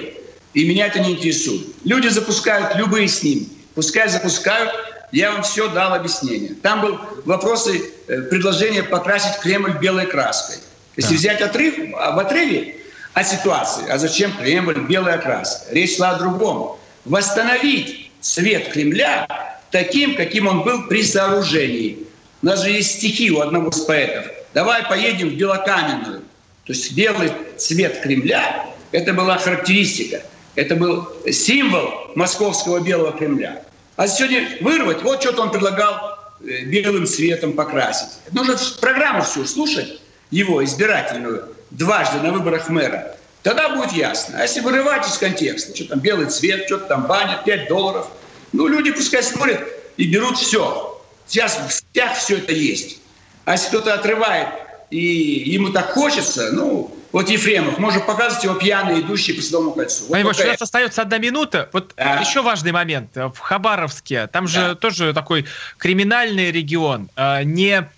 и 0.54 0.68
меня 0.68 0.86
это 0.86 1.00
не 1.00 1.12
интересует. 1.12 1.66
Люди 1.84 2.08
запускают 2.08 2.76
любые 2.76 3.08
снимки. 3.08 3.50
Пускай 3.74 4.08
запускают, 4.08 4.72
я 5.12 5.32
вам 5.32 5.42
все 5.42 5.68
дал 5.68 5.92
объяснение. 5.94 6.54
Там 6.54 6.80
был 6.80 6.98
вопросы, 7.24 7.90
э, 8.08 8.22
предложение 8.22 8.82
покрасить 8.82 9.38
Кремль 9.40 9.78
белой 9.78 10.06
краской. 10.06 10.56
Если 10.96 11.14
да. 11.14 11.16
взять 11.16 11.40
отрыв, 11.42 11.74
а 11.98 12.12
в 12.12 12.18
отрыве 12.18 12.76
о 13.12 13.22
ситуации, 13.22 13.88
а 13.88 13.98
зачем 13.98 14.32
Кремль, 14.36 14.78
белая 14.88 15.18
краска? 15.18 15.72
Речь 15.72 15.96
шла 15.96 16.10
о 16.10 16.18
другом. 16.18 16.78
Восстановить 17.04 18.10
цвет 18.20 18.68
Кремля 18.68 19.28
таким, 19.70 20.16
каким 20.16 20.46
он 20.46 20.62
был 20.62 20.86
при 20.88 21.02
сооружении. 21.02 21.98
У 22.42 22.46
нас 22.46 22.62
же 22.62 22.70
есть 22.70 22.96
стихи 22.96 23.30
у 23.30 23.40
одного 23.40 23.68
из 23.68 23.80
поэтов. 23.80 24.26
Давай 24.54 24.84
поедем 24.84 25.30
в 25.30 25.34
Белокаменную. 25.34 26.22
То 26.66 26.72
есть 26.72 26.92
белый 26.92 27.32
цвет 27.56 28.00
Кремля– 28.00 28.66
это 28.92 29.12
была 29.12 29.38
характеристика. 29.38 30.22
Это 30.56 30.74
был 30.74 31.08
символ 31.30 32.10
московского 32.16 32.80
белого 32.80 33.12
Кремля. 33.12 33.62
А 33.96 34.08
сегодня 34.08 34.48
вырвать, 34.60 35.02
вот 35.02 35.20
что-то 35.22 35.42
он 35.42 35.52
предлагал 35.52 36.18
э, 36.40 36.64
белым 36.64 37.06
цветом 37.06 37.52
покрасить. 37.52 38.08
Нужно 38.32 38.56
программу 38.80 39.22
всю 39.22 39.44
слушать 39.46 40.00
его 40.30 40.64
избирательную 40.64 41.54
дважды 41.70 42.18
на 42.20 42.32
выборах 42.32 42.68
мэра, 42.68 43.16
тогда 43.42 43.68
будет 43.74 43.92
ясно. 43.92 44.38
А 44.38 44.42
если 44.42 44.60
вырывать 44.60 45.06
из 45.06 45.16
контекста, 45.18 45.74
что 45.74 45.86
там 45.88 46.00
белый 46.00 46.26
цвет, 46.26 46.66
что-то 46.66 46.86
там 46.86 47.06
баня, 47.06 47.40
5 47.44 47.68
долларов, 47.68 48.08
ну, 48.52 48.66
люди 48.66 48.90
пускай 48.92 49.22
смотрят 49.22 49.60
и 49.96 50.10
берут 50.10 50.36
все. 50.38 51.02
Сейчас 51.26 51.58
в 51.68 51.72
сетях 51.72 52.16
все 52.16 52.38
это 52.38 52.52
есть. 52.52 52.98
А 53.44 53.52
если 53.52 53.68
кто-то 53.68 53.94
отрывает, 53.94 54.48
и 54.90 54.98
ему 55.46 55.70
так 55.70 55.90
хочется, 55.92 56.50
ну, 56.52 56.94
вот 57.12 57.30
Ефремов, 57.30 57.78
можно 57.78 58.00
показывать 58.00 58.44
его 58.44 58.54
пьяный, 58.54 59.00
идущий 59.00 59.32
по 59.32 59.42
Садовому 59.42 59.72
кольцу. 59.72 60.04
Вот 60.08 60.22
Владимир, 60.22 60.46
у 60.46 60.50
нас 60.50 60.62
остается 60.62 61.02
одна 61.02 61.18
минута. 61.18 61.70
Вот 61.72 61.94
да. 61.96 62.20
еще 62.20 62.42
важный 62.42 62.72
момент. 62.72 63.14
В 63.14 63.38
Хабаровске, 63.38 64.26
там 64.26 64.46
же 64.46 64.58
да. 64.58 64.74
тоже 64.74 65.14
такой 65.14 65.46
криминальный 65.78 66.50
регион. 66.50 67.08
А, 67.16 67.42
не 67.42 67.88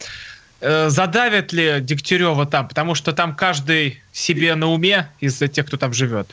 Э, 0.61 0.88
задавят 0.88 1.53
ли 1.53 1.79
Дегтярева 1.81 2.46
там? 2.46 2.68
Потому 2.68 2.94
что 2.94 3.12
там 3.12 3.35
каждый 3.37 4.01
себе 4.12 4.55
на 4.55 4.68
уме 4.68 5.11
из-за 5.20 5.48
тех, 5.48 5.66
кто 5.66 5.77
там 5.77 5.92
живет. 5.92 6.29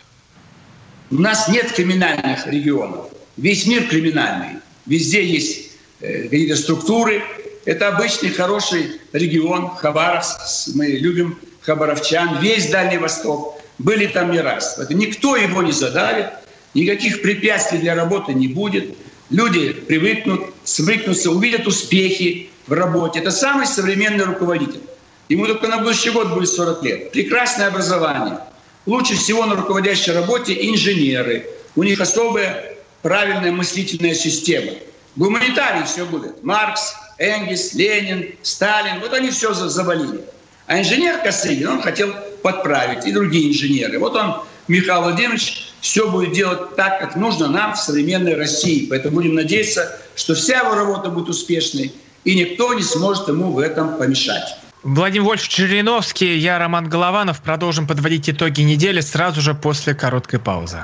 У 1.12 1.16
нас 1.16 1.48
нет 1.48 1.72
криминальных 1.72 2.48
регионов. 2.48 3.08
Весь 3.38 3.68
мир 3.68 3.88
криминальный. 3.88 4.60
Везде 4.88 5.24
есть 5.24 5.72
э, 6.02 6.24
какие-то 6.24 6.56
структуры. 6.56 7.24
Это 7.66 7.90
обычный 7.90 8.30
хороший 8.30 9.02
регион 9.12 9.70
Хабаровск. 9.76 10.40
Мы 10.76 10.88
любим 10.88 11.38
хабаровчан. 11.62 12.40
Весь 12.40 12.70
Дальний 12.70 12.98
Восток. 12.98 13.60
Были 13.80 14.08
там 14.08 14.32
не 14.32 14.40
раз. 14.40 14.80
Никто 14.90 15.36
его 15.36 15.62
не 15.62 15.72
задавит. 15.72 16.28
Никаких 16.74 17.22
препятствий 17.22 17.80
для 17.80 17.96
работы 17.96 18.34
не 18.34 18.48
будет. 18.48 18.96
Люди 19.30 19.74
привыкнут, 19.74 20.54
свыкнутся, 20.64 21.32
увидят 21.32 21.66
успехи, 21.66 22.50
в 22.68 22.74
работе. 22.74 23.20
Это 23.20 23.32
самый 23.32 23.66
современный 23.68 24.26
руководитель. 24.26 24.82
Ему 25.30 25.48
только 25.48 25.68
на 25.68 25.80
будущий 25.80 26.12
год 26.12 26.34
будет 26.34 26.50
40 26.50 26.84
лет. 26.84 27.12
Прекрасное 27.12 27.68
образование. 27.68 28.40
Лучше 28.86 29.16
всего 29.16 29.46
на 29.46 29.56
руководящей 29.56 30.14
работе 30.14 30.70
инженеры. 30.70 31.48
У 31.76 31.84
них 31.84 32.00
особая 32.00 32.76
правильная 33.02 33.52
мыслительная 33.52 34.14
система. 34.14 34.74
Гуманитарии 35.16 35.84
все 35.86 36.06
будут. 36.06 36.44
Маркс, 36.44 36.96
Энгельс, 37.18 37.74
Ленин, 37.74 38.36
Сталин. 38.42 39.00
Вот 39.00 39.14
они 39.14 39.30
все 39.30 39.54
завалили. 39.54 40.22
А 40.68 40.80
инженер 40.80 41.20
Косыгин, 41.22 41.68
он 41.68 41.82
хотел 41.82 42.14
подправить, 42.42 43.06
и 43.06 43.12
другие 43.12 43.50
инженеры. 43.50 44.00
Вот 44.00 44.16
он, 44.16 44.42
Михаил 44.68 45.04
Владимирович, 45.04 45.74
все 45.82 46.10
будет 46.10 46.34
делать 46.34 46.76
так, 46.76 47.00
как 47.00 47.16
нужно 47.16 47.48
нам 47.48 47.74
в 47.74 47.78
современной 47.78 48.36
России. 48.36 48.88
Поэтому 48.90 49.16
будем 49.16 49.36
надеяться, 49.36 50.00
что 50.16 50.34
вся 50.34 50.60
его 50.62 50.76
работа 50.76 51.10
будет 51.10 51.30
успешной, 51.30 51.94
и 52.24 52.36
никто 52.36 52.74
не 52.74 52.84
сможет 52.84 53.28
ему 53.28 53.52
в 53.52 53.60
этом 53.60 53.98
помешать. 53.98 54.58
Владимир 54.82 55.26
Вольф 55.26 55.48
Череновский, 55.48 56.38
я 56.38 56.60
Роман 56.60 56.90
Голованов. 56.90 57.42
Продолжим 57.42 57.88
подводить 57.88 58.30
итоги 58.30 58.62
недели 58.62 59.02
сразу 59.02 59.42
же 59.42 59.54
после 59.54 59.96
короткой 59.96 60.40
паузы. 60.40 60.84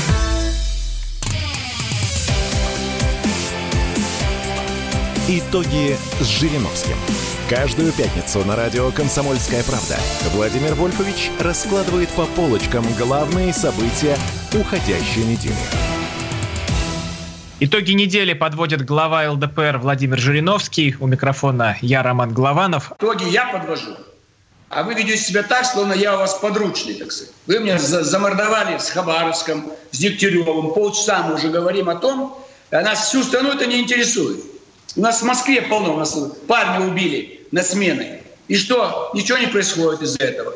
Итоги 5.33 5.95
с 6.19 6.25
Жириновским. 6.25 6.97
Каждую 7.49 7.93
пятницу 7.93 8.43
на 8.43 8.57
радио 8.57 8.91
«Комсомольская 8.91 9.63
правда» 9.63 9.97
Владимир 10.33 10.73
Вольфович 10.73 11.31
раскладывает 11.39 12.09
по 12.09 12.25
полочкам 12.25 12.85
главные 12.99 13.53
события 13.53 14.17
уходящей 14.53 15.23
недели. 15.23 15.55
Итоги 17.61 17.93
недели 17.93 18.33
подводит 18.33 18.83
глава 18.83 19.31
ЛДПР 19.31 19.77
Владимир 19.77 20.19
Жириновский. 20.19 20.97
У 20.99 21.07
микрофона 21.07 21.77
я, 21.79 22.03
Роман 22.03 22.33
Главанов. 22.33 22.91
Итоги 22.99 23.23
я 23.29 23.45
подвожу. 23.53 23.95
А 24.67 24.83
вы 24.83 24.95
ведете 24.95 25.23
себя 25.23 25.43
так, 25.43 25.65
словно 25.65 25.93
я 25.93 26.15
у 26.15 26.17
вас 26.19 26.33
подручный, 26.39 26.95
так 26.95 27.09
сказать. 27.09 27.33
Вы 27.47 27.59
меня 27.59 27.79
замордовали 27.79 28.77
с 28.77 28.89
Хабаровском, 28.89 29.71
с 29.91 29.97
Дегтяревым. 29.97 30.73
Полчаса 30.73 31.23
мы 31.23 31.35
уже 31.35 31.47
говорим 31.47 31.89
о 31.89 31.95
том, 31.95 32.37
а 32.69 32.81
нас 32.81 33.07
всю 33.07 33.23
страну 33.23 33.53
это 33.53 33.65
не 33.65 33.79
интересует. 33.79 34.50
У 34.95 35.01
нас 35.01 35.21
в 35.21 35.25
Москве 35.25 35.61
полно, 35.61 35.93
у 35.93 35.97
нас 35.97 36.17
парня 36.47 36.85
убили 36.85 37.47
на 37.51 37.63
смены. 37.63 38.21
И 38.47 38.57
что? 38.57 39.11
Ничего 39.13 39.37
не 39.37 39.47
происходит 39.47 40.01
из-за 40.01 40.23
этого. 40.23 40.53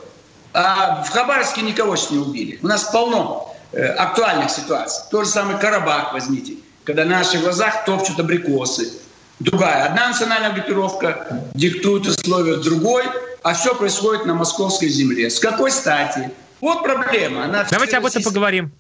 А 0.54 1.04
в 1.04 1.10
Хабаровске 1.10 1.62
никого 1.62 1.96
не 2.12 2.18
убили. 2.18 2.60
У 2.62 2.68
нас 2.68 2.86
полно 2.86 3.56
э, 3.72 3.86
актуальных 3.86 4.50
ситуаций. 4.50 5.04
Тот 5.12 5.26
же 5.26 5.32
самый 5.32 5.58
Карабах 5.60 6.14
возьмите, 6.14 6.56
когда 6.84 7.06
на 7.06 7.18
наших 7.20 7.42
глазах 7.42 7.86
топчут 7.86 8.20
абрикосы. 8.20 8.92
Другая. 9.40 9.86
Одна 9.86 10.10
национальная 10.10 10.54
группировка 10.54 11.44
диктует 11.54 12.06
условия 12.06 12.58
другой, 12.58 13.04
а 13.44 13.54
все 13.54 13.76
происходит 13.76 14.26
на 14.26 14.34
московской 14.34 14.88
земле. 14.88 15.30
С 15.30 15.40
какой 15.40 15.72
стати? 15.72 16.32
Вот 16.62 16.84
проблема. 16.84 17.44
Она 17.46 17.66
Давайте 17.70 17.98
об 17.98 18.06
этом 18.06 18.24
поговорим. 18.24 18.72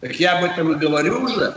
Так 0.00 0.14
я 0.14 0.38
об 0.38 0.44
этом 0.44 0.72
и 0.72 0.74
говорю 0.76 1.22
уже. 1.22 1.54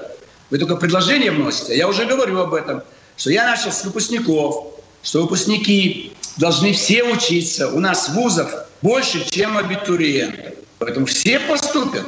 Вы 0.50 0.58
только 0.58 0.76
предложение 0.76 1.32
вносите. 1.32 1.78
Я 1.78 1.88
уже 1.88 2.06
говорю 2.06 2.40
об 2.40 2.54
этом, 2.54 2.84
что 3.24 3.30
я 3.30 3.46
начал 3.46 3.72
с 3.72 3.86
выпускников, 3.86 4.74
что 5.02 5.22
выпускники 5.22 6.12
должны 6.36 6.74
все 6.74 7.06
учиться. 7.06 7.70
У 7.70 7.80
нас 7.80 8.10
вузов 8.10 8.54
больше, 8.82 9.24
чем 9.30 9.58
абитуриентов. 9.58 10.56
Поэтому 10.78 11.06
все 11.06 11.40
поступят. 11.40 12.04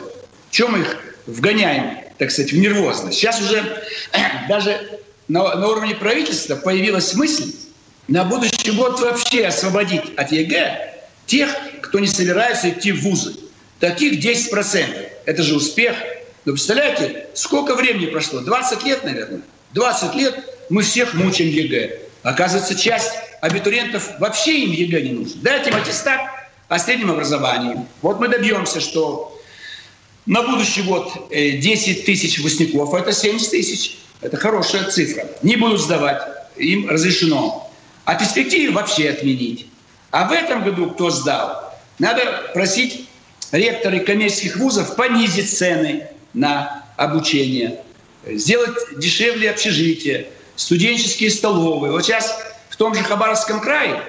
Чем 0.52 0.76
их 0.76 0.98
вгоняем, 1.26 2.00
так 2.18 2.32
сказать, 2.32 2.52
в 2.52 2.58
нервозность? 2.58 3.18
Сейчас 3.18 3.40
уже 3.40 3.64
даже 4.50 5.00
на, 5.30 5.56
на 5.56 5.70
уровне 5.70 5.96
правительства 5.96 6.58
появилась 6.58 7.14
мысль 7.14 7.54
на 8.10 8.26
будущий 8.26 8.72
год 8.72 9.00
вообще 9.00 9.46
освободить 9.46 10.04
от 10.18 10.34
ЕГЭ 10.34 11.00
тех, 11.28 11.50
кто 11.82 12.00
не 12.00 12.08
собирается 12.08 12.72
идти 12.72 12.92
в 12.92 13.04
вузы. 13.04 13.36
Таких 13.80 14.22
10%. 14.22 15.12
Это 15.24 15.44
же 15.44 15.56
успех. 15.56 15.96
Но 16.44 16.52
представляете, 16.52 17.28
сколько 17.36 17.74
времени 17.74 18.08
прошло? 18.08 18.42
20 18.42 18.84
лет, 18.84 19.06
наверное. 19.06 19.44
20 19.72 20.16
лет 20.16 20.55
мы 20.70 20.84
всех 20.84 21.14
мучаем 21.14 21.50
ЕГЭ. 21.50 22.00
Оказывается, 22.24 22.76
часть 22.76 23.12
абитуриентов 23.42 24.10
вообще 24.20 24.62
им 24.62 24.72
ЕГЭ 24.72 25.02
не 25.02 25.12
нужен. 25.12 25.40
Дайте 25.42 25.70
им 25.70 25.76
аттестат 25.76 26.22
о 26.68 26.80
среднем 26.80 27.12
образовании. 27.12 27.86
Вот 28.02 28.20
мы 28.20 28.28
добьемся, 28.28 28.80
что 28.82 29.40
на 30.26 30.42
будущий 30.42 30.82
год 30.82 31.30
10 31.30 32.00
э, 32.00 32.02
тысяч 32.02 32.38
выпускников, 32.38 32.94
это 32.94 33.12
70 33.12 33.52
тысяч. 33.52 33.98
Это 34.22 34.38
хорошая 34.38 34.90
цифра. 34.90 35.28
Не 35.44 35.56
будут 35.56 35.82
сдавать, 35.82 36.22
им 36.58 36.90
разрешено. 36.90 37.72
А 38.06 38.16
перспективе 38.16 38.72
вообще 38.72 39.10
отменить. 39.10 39.68
А 40.12 40.28
в 40.28 40.32
этом 40.32 40.64
году 40.64 40.92
кто 40.92 41.10
сдал? 41.10 41.74
Надо 42.00 42.50
просить 42.54 43.08
ректоры 43.52 44.00
коммерческих 44.00 44.58
вузов 44.58 44.96
понизить 44.96 45.56
цены 45.56 46.08
на 46.34 46.86
обучение, 46.98 47.82
сделать 48.26 48.78
дешевле 48.98 49.52
общежитие, 49.52 50.28
студенческие 50.56 51.30
столовые. 51.30 51.92
Вот 51.92 52.04
сейчас 52.04 52.38
в 52.70 52.78
том 52.78 52.96
же 52.96 53.04
Хабаровском 53.04 53.60
крае 53.60 54.02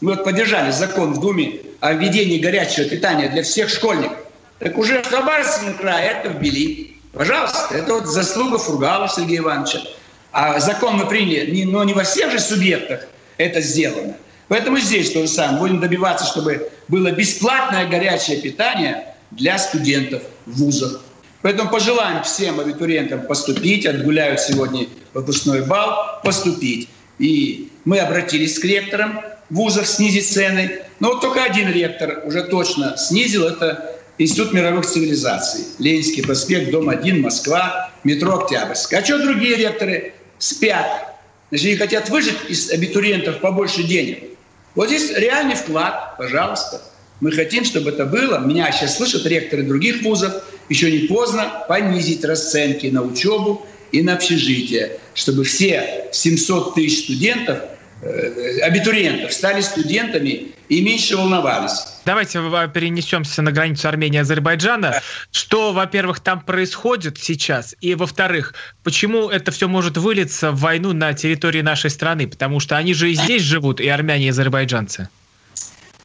мы 0.00 0.12
вот 0.12 0.24
поддержали 0.24 0.70
закон 0.70 1.14
в 1.14 1.20
Думе 1.20 1.60
о 1.80 1.92
введении 1.92 2.38
горячего 2.38 2.88
питания 2.88 3.28
для 3.28 3.42
всех 3.42 3.68
школьников. 3.68 4.18
Так 4.58 4.76
уже 4.78 5.02
в 5.02 5.06
Хабаровском 5.06 5.74
крае 5.74 6.10
это 6.10 6.28
ввели. 6.28 6.98
Пожалуйста, 7.12 7.74
это 7.74 7.94
вот 7.94 8.06
заслуга 8.06 8.58
Фургала 8.58 9.08
Сергея 9.08 9.40
Ивановича. 9.40 9.80
А 10.32 10.60
закон 10.60 10.96
мы 10.96 11.06
приняли, 11.06 11.64
но 11.64 11.82
не 11.84 11.94
во 11.94 12.04
всех 12.04 12.30
же 12.30 12.38
субъектах 12.38 13.06
это 13.38 13.60
сделано. 13.60 14.16
Поэтому 14.48 14.78
здесь 14.78 15.12
то 15.12 15.22
же 15.22 15.28
самое. 15.28 15.58
Будем 15.58 15.80
добиваться, 15.80 16.26
чтобы 16.26 16.70
было 16.88 17.10
бесплатное 17.10 17.86
горячее 17.86 18.40
питание 18.40 19.14
для 19.30 19.58
студентов 19.58 20.22
в 20.44 20.58
вузах. 20.58 21.00
Поэтому 21.42 21.70
пожелаем 21.70 22.22
всем 22.22 22.60
абитуриентам 22.60 23.22
поступить, 23.22 23.86
отгуляют 23.86 24.40
сегодня 24.40 24.86
выпускной 25.14 25.62
бал, 25.62 26.20
поступить. 26.24 26.88
И 27.18 27.70
мы 27.84 27.98
обратились 27.98 28.58
к 28.58 28.64
ректорам 28.64 29.20
вузов 29.50 29.86
снизить 29.86 30.28
цены. 30.28 30.80
Но 31.00 31.08
вот 31.08 31.20
только 31.20 31.44
один 31.44 31.70
ректор 31.70 32.22
уже 32.24 32.42
точно 32.42 32.96
снизил, 32.96 33.44
это 33.44 33.96
Институт 34.18 34.54
мировых 34.54 34.86
цивилизаций. 34.86 35.64
Ленинский 35.78 36.22
проспект, 36.22 36.70
дом 36.70 36.88
1, 36.88 37.20
Москва, 37.20 37.90
метро 38.02 38.38
Октябрьск. 38.38 38.92
А 38.94 39.04
что 39.04 39.18
другие 39.18 39.56
ректоры 39.56 40.14
спят? 40.38 41.18
Значит, 41.50 41.66
они 41.66 41.76
хотят 41.76 42.08
выжить 42.08 42.38
из 42.48 42.70
абитуриентов 42.70 43.40
побольше 43.40 43.82
денег. 43.82 44.24
Вот 44.74 44.88
здесь 44.88 45.10
реальный 45.10 45.54
вклад, 45.54 46.16
пожалуйста. 46.16 46.80
Мы 47.20 47.32
хотим, 47.32 47.64
чтобы 47.64 47.90
это 47.90 48.04
было. 48.04 48.38
Меня 48.38 48.70
сейчас 48.72 48.96
слышат 48.96 49.26
ректоры 49.26 49.62
других 49.62 50.02
вузов. 50.02 50.34
Еще 50.68 50.90
не 50.90 51.06
поздно 51.06 51.64
понизить 51.68 52.24
расценки 52.24 52.88
на 52.88 53.02
учебу 53.02 53.66
и 53.92 54.02
на 54.02 54.14
общежитие, 54.14 54.98
чтобы 55.14 55.44
все 55.44 56.08
700 56.12 56.74
тысяч 56.74 57.04
студентов, 57.04 57.58
э, 58.02 58.60
абитуриентов 58.60 59.32
стали 59.32 59.60
студентами 59.60 60.48
и 60.68 60.82
меньше 60.82 61.16
волновались. 61.16 61.72
Давайте 62.04 62.38
перенесемся 62.74 63.42
на 63.42 63.52
границу 63.52 63.88
Армении 63.88 64.18
и 64.18 64.20
Азербайджана. 64.20 65.00
Что, 65.30 65.72
во-первых, 65.72 66.20
там 66.20 66.40
происходит 66.40 67.18
сейчас? 67.18 67.74
И, 67.80 67.94
во-вторых, 67.94 68.54
почему 68.82 69.28
это 69.28 69.50
все 69.52 69.68
может 69.68 69.96
вылиться 69.96 70.50
в 70.50 70.60
войну 70.60 70.92
на 70.92 71.14
территории 71.14 71.62
нашей 71.62 71.90
страны? 71.90 72.26
Потому 72.28 72.60
что 72.60 72.76
они 72.76 72.94
же 72.94 73.10
и 73.10 73.14
здесь 73.14 73.42
живут, 73.42 73.80
и 73.80 73.88
армяне, 73.88 74.26
и 74.26 74.30
азербайджанцы. 74.30 75.08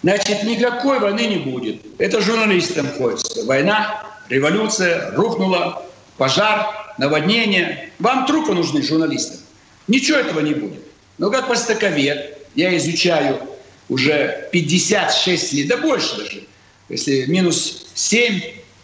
Значит, 0.04 0.44
никакой 0.44 1.00
войны 1.00 1.28
не 1.28 1.38
будет. 1.38 1.82
Это 2.00 2.22
журналистам 2.22 2.88
хочется. 2.98 3.46
Война, 3.46 4.04
революция, 4.30 5.12
рухнула, 5.12 5.86
пожар, 6.18 6.94
наводнение. 6.98 7.92
Вам 8.00 8.26
трупы 8.26 8.54
нужны, 8.54 8.82
журналистам. 8.82 9.38
Ничего 9.88 10.18
этого 10.18 10.40
не 10.40 10.54
будет. 10.54 10.82
Но 11.18 11.30
как 11.30 11.50
востоковед 11.50 12.40
я 12.56 12.76
изучаю 12.78 13.40
уже 13.90 14.50
56 14.52 15.54
лет, 15.54 15.68
да 15.68 15.78
больше 15.78 16.18
даже, 16.18 16.44
если 16.90 17.26
минус 17.26 17.86
7, 17.94 18.42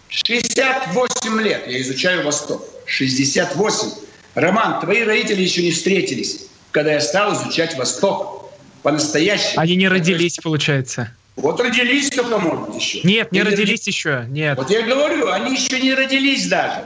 68 0.10 1.42
лет 1.42 1.64
я 1.68 1.82
изучаю 1.82 2.24
Восток. 2.26 2.64
68. 2.86 3.90
Роман, 4.36 4.80
твои 4.80 5.04
родители 5.04 5.42
еще 5.42 5.64
не 5.64 5.72
встретились, 5.72 6.46
когда 6.72 6.94
я 6.94 7.02
стал 7.02 7.34
изучать 7.34 7.76
Восток 7.76 8.47
по-настоящему. 8.88 9.60
Они 9.60 9.76
не 9.76 9.90
родились, 9.90 10.38
получается. 10.42 11.12
Вот 11.36 11.60
родились 11.60 12.10
только, 12.10 12.38
может 12.38 12.74
еще. 12.74 13.02
Нет, 13.04 13.34
не 13.34 13.40
Или... 13.40 13.50
родились 13.50 13.86
еще, 13.86 14.24
нет. 14.30 14.58
Вот 14.58 14.70
я 14.70 14.82
говорю, 14.84 15.30
они 15.30 15.56
еще 15.56 15.82
не 15.82 15.94
родились 15.94 16.48
даже. 16.48 16.86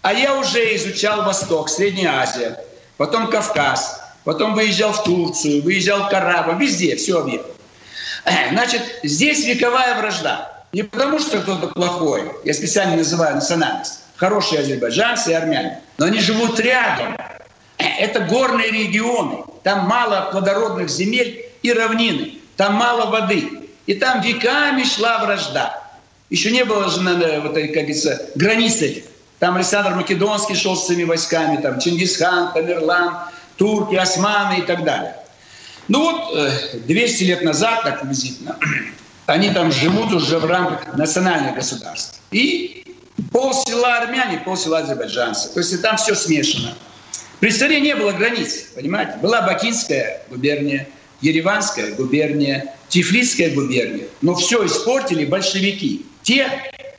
А 0.00 0.14
я 0.14 0.34
уже 0.38 0.74
изучал 0.76 1.24
Восток, 1.24 1.68
Средняя 1.68 2.22
Азия, 2.22 2.58
потом 2.96 3.28
Кавказ, 3.28 4.00
потом 4.24 4.54
выезжал 4.54 4.94
в 4.94 5.04
Турцию, 5.04 5.62
выезжал 5.62 6.06
в 6.06 6.08
Карабах, 6.08 6.58
везде, 6.58 6.96
все 6.96 7.20
объект. 7.20 7.44
Значит, 8.50 8.80
здесь 9.02 9.44
вековая 9.44 9.98
вражда. 9.98 10.64
Не 10.72 10.84
потому, 10.84 11.18
что 11.18 11.38
кто-то 11.40 11.66
плохой, 11.66 12.32
я 12.44 12.54
специально 12.54 12.96
называю 12.96 13.34
национальность, 13.34 13.98
хорошие 14.16 14.62
азербайджанцы 14.62 15.32
и 15.32 15.34
армяне, 15.34 15.82
но 15.98 16.06
они 16.06 16.18
живут 16.18 16.58
рядом. 16.58 17.14
Это 17.76 18.20
горные 18.20 18.70
регионы, 18.70 19.44
там 19.62 19.86
мало 19.86 20.28
плодородных 20.30 20.88
земель 20.88 21.46
и 21.62 21.72
равнины, 21.72 22.34
там 22.56 22.74
мало 22.74 23.10
воды. 23.10 23.48
И 23.86 23.94
там 23.94 24.20
веками 24.20 24.84
шла 24.84 25.18
вражда. 25.18 25.82
Еще 26.30 26.50
не 26.50 26.64
было 26.64 26.88
же, 26.88 27.00
вот, 27.40 27.54
как 27.54 27.70
говорится, 27.70 28.30
границы. 28.34 29.04
Там 29.38 29.56
Александр 29.56 29.94
Македонский 29.94 30.54
шел 30.54 30.76
с 30.76 30.86
своими 30.86 31.04
войсками, 31.04 31.60
там 31.60 31.80
Чингисхан, 31.80 32.52
Тамерлан, 32.52 33.18
турки, 33.56 33.96
османы 33.96 34.60
и 34.60 34.62
так 34.62 34.84
далее. 34.84 35.16
Ну 35.88 36.00
вот 36.00 36.86
200 36.86 37.22
э, 37.22 37.26
лет 37.26 37.42
назад, 37.42 37.82
так 37.82 38.00
приблизительно, 38.00 38.56
они 39.26 39.50
там 39.50 39.72
живут 39.72 40.12
уже 40.12 40.38
в 40.38 40.46
рамках 40.46 40.96
национальных 40.96 41.56
государств. 41.56 42.20
И 42.30 42.96
пол 43.32 43.52
села 43.52 43.98
армяне, 43.98 44.38
пол 44.44 44.56
села 44.56 44.78
азербайджанцы. 44.78 45.52
То 45.52 45.58
есть 45.58 45.72
и 45.72 45.76
там 45.78 45.96
все 45.96 46.14
смешано. 46.14 46.74
При 47.42 47.50
царе 47.50 47.80
не 47.80 47.96
было 47.96 48.12
границ, 48.12 48.68
понимаете? 48.72 49.14
Была 49.20 49.42
Бакинская 49.42 50.22
губерния, 50.30 50.86
Ереванская 51.22 51.92
губерния, 51.96 52.72
Тифлисская 52.88 53.52
губерния. 53.52 54.06
Но 54.20 54.36
все 54.36 54.64
испортили 54.64 55.24
большевики. 55.24 56.06
Те, 56.22 56.48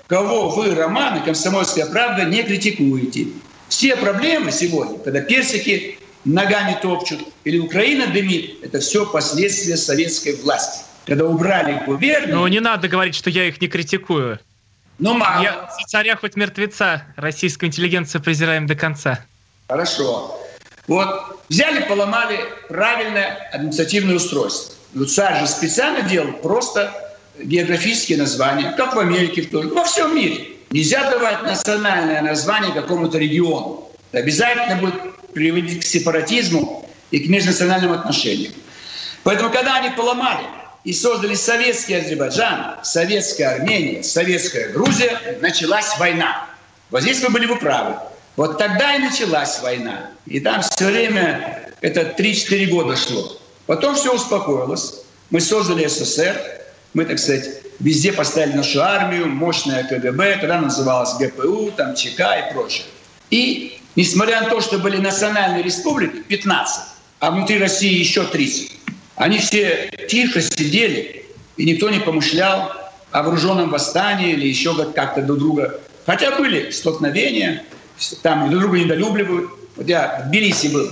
кого 0.08 0.50
вы, 0.50 0.76
Роман 0.76 1.20
и 1.20 1.24
Комсомольская 1.24 1.86
правда, 1.86 2.26
не 2.26 2.44
критикуете. 2.44 3.28
Все 3.70 3.96
проблемы 3.96 4.52
сегодня, 4.52 5.00
когда 5.00 5.22
персики 5.22 5.98
ногами 6.26 6.78
топчут, 6.82 7.22
или 7.46 7.58
Украина 7.58 8.08
дымит, 8.08 8.66
это 8.66 8.82
все 8.82 9.06
последствия 9.06 9.78
советской 9.78 10.36
власти. 10.36 10.84
Когда 11.06 11.24
убрали 11.24 11.82
губернию... 11.86 12.36
Ну, 12.36 12.48
не 12.48 12.60
надо 12.60 12.90
говорить, 12.90 13.16
что 13.16 13.30
я 13.30 13.46
их 13.46 13.62
не 13.62 13.70
критикую. 13.70 14.42
Ну, 15.00 15.14
мало. 15.14 15.42
Я 15.42 15.70
царя 15.88 16.18
хоть 16.18 16.36
мертвеца, 16.36 17.06
российскую 17.16 17.70
интеллигенцию 17.70 18.22
презираем 18.22 18.68
до 18.68 18.76
конца. 18.76 19.26
Хорошо. 19.68 20.40
Вот 20.88 21.40
взяли, 21.50 21.84
поломали 21.88 22.40
правильное 22.68 23.50
административное 23.54 24.16
устройство. 24.16 24.76
Ну, 24.94 25.06
царь 25.06 25.40
же 25.40 25.48
специально 25.48 26.02
делал 26.02 26.34
просто 26.34 26.94
географические 27.40 28.18
названия, 28.18 28.74
как 28.78 28.96
в 28.96 29.00
Америке, 29.00 29.44
тоже, 29.44 29.70
во 29.70 29.84
всем 29.86 30.16
мире. 30.16 30.50
Нельзя 30.70 31.10
давать 31.10 31.44
национальное 31.44 32.22
название 32.22 32.74
какому-то 32.74 33.18
региону. 33.18 33.90
Обязательно 34.12 34.76
будет 34.76 35.16
приводить 35.34 35.82
к 35.82 35.86
сепаратизму 35.86 36.90
и 37.12 37.20
к 37.20 37.30
межнациональным 37.30 37.92
отношениям. 37.92 38.54
Поэтому, 39.24 39.52
когда 39.52 39.78
они 39.78 39.90
поломали 39.92 40.46
и 40.84 40.94
создали 40.94 41.34
советский 41.36 41.96
Азербайджан, 41.96 42.84
советская 42.84 43.56
Армения, 43.56 44.04
советская 44.04 44.70
Грузия, 44.70 45.38
началась 45.42 45.98
война. 45.98 46.46
Вот 46.92 47.02
здесь 47.02 47.22
вы 47.22 47.30
были 47.30 47.46
бы 47.46 47.56
правы. 47.56 47.96
Вот 48.36 48.58
тогда 48.58 48.96
и 48.96 49.00
началась 49.00 49.62
война. 49.62 50.10
И 50.26 50.40
там 50.40 50.62
все 50.62 50.86
время 50.86 51.70
это 51.82 52.14
3-4 52.18 52.66
года 52.68 52.96
шло. 52.96 53.38
Потом 53.68 53.96
все 53.96 54.14
успокоилось. 54.14 55.02
Мы 55.30 55.40
создали 55.40 55.88
СССР, 55.88 56.36
мы, 56.94 57.06
так 57.06 57.20
сказать, 57.20 57.50
везде 57.80 58.12
поставили 58.14 58.56
нашу 58.56 58.82
армию, 58.82 59.28
мощная 59.28 59.84
КГБ, 59.84 60.38
когда 60.40 60.62
называлась 60.62 61.14
ГПУ, 61.16 61.72
там 61.76 61.96
ЧК 61.96 62.38
и 62.38 62.54
прочее. 62.54 62.86
И 63.30 63.80
несмотря 63.96 64.42
на 64.42 64.50
то, 64.50 64.62
что 64.62 64.78
были 64.80 64.98
национальные 64.98 65.64
республики, 65.64 66.24
15, 66.28 66.82
а 67.20 67.32
внутри 67.32 67.58
России 67.60 67.94
еще 67.94 68.26
30, 68.26 68.72
они 69.16 69.40
все 69.40 69.92
тихо 70.08 70.42
сидели, 70.42 71.26
и 71.58 71.66
никто 71.66 71.90
не 71.90 72.00
помышлял 72.00 72.72
о 73.12 73.24
вооруженном 73.24 73.70
восстании 73.70 74.34
или 74.34 74.48
еще 74.48 74.76
как-то 74.94 75.22
друг 75.22 75.40
друга. 75.40 75.80
Хотя 76.06 76.32
были 76.38 76.72
столкновения, 76.72 77.64
там 78.22 78.50
друг 78.50 78.64
друга 78.64 78.80
недолюбливают. 78.80 79.50
Вот 79.76 79.88
я 79.88 80.24
в 80.24 80.30
Тбилиси 80.30 80.68
был, 80.68 80.90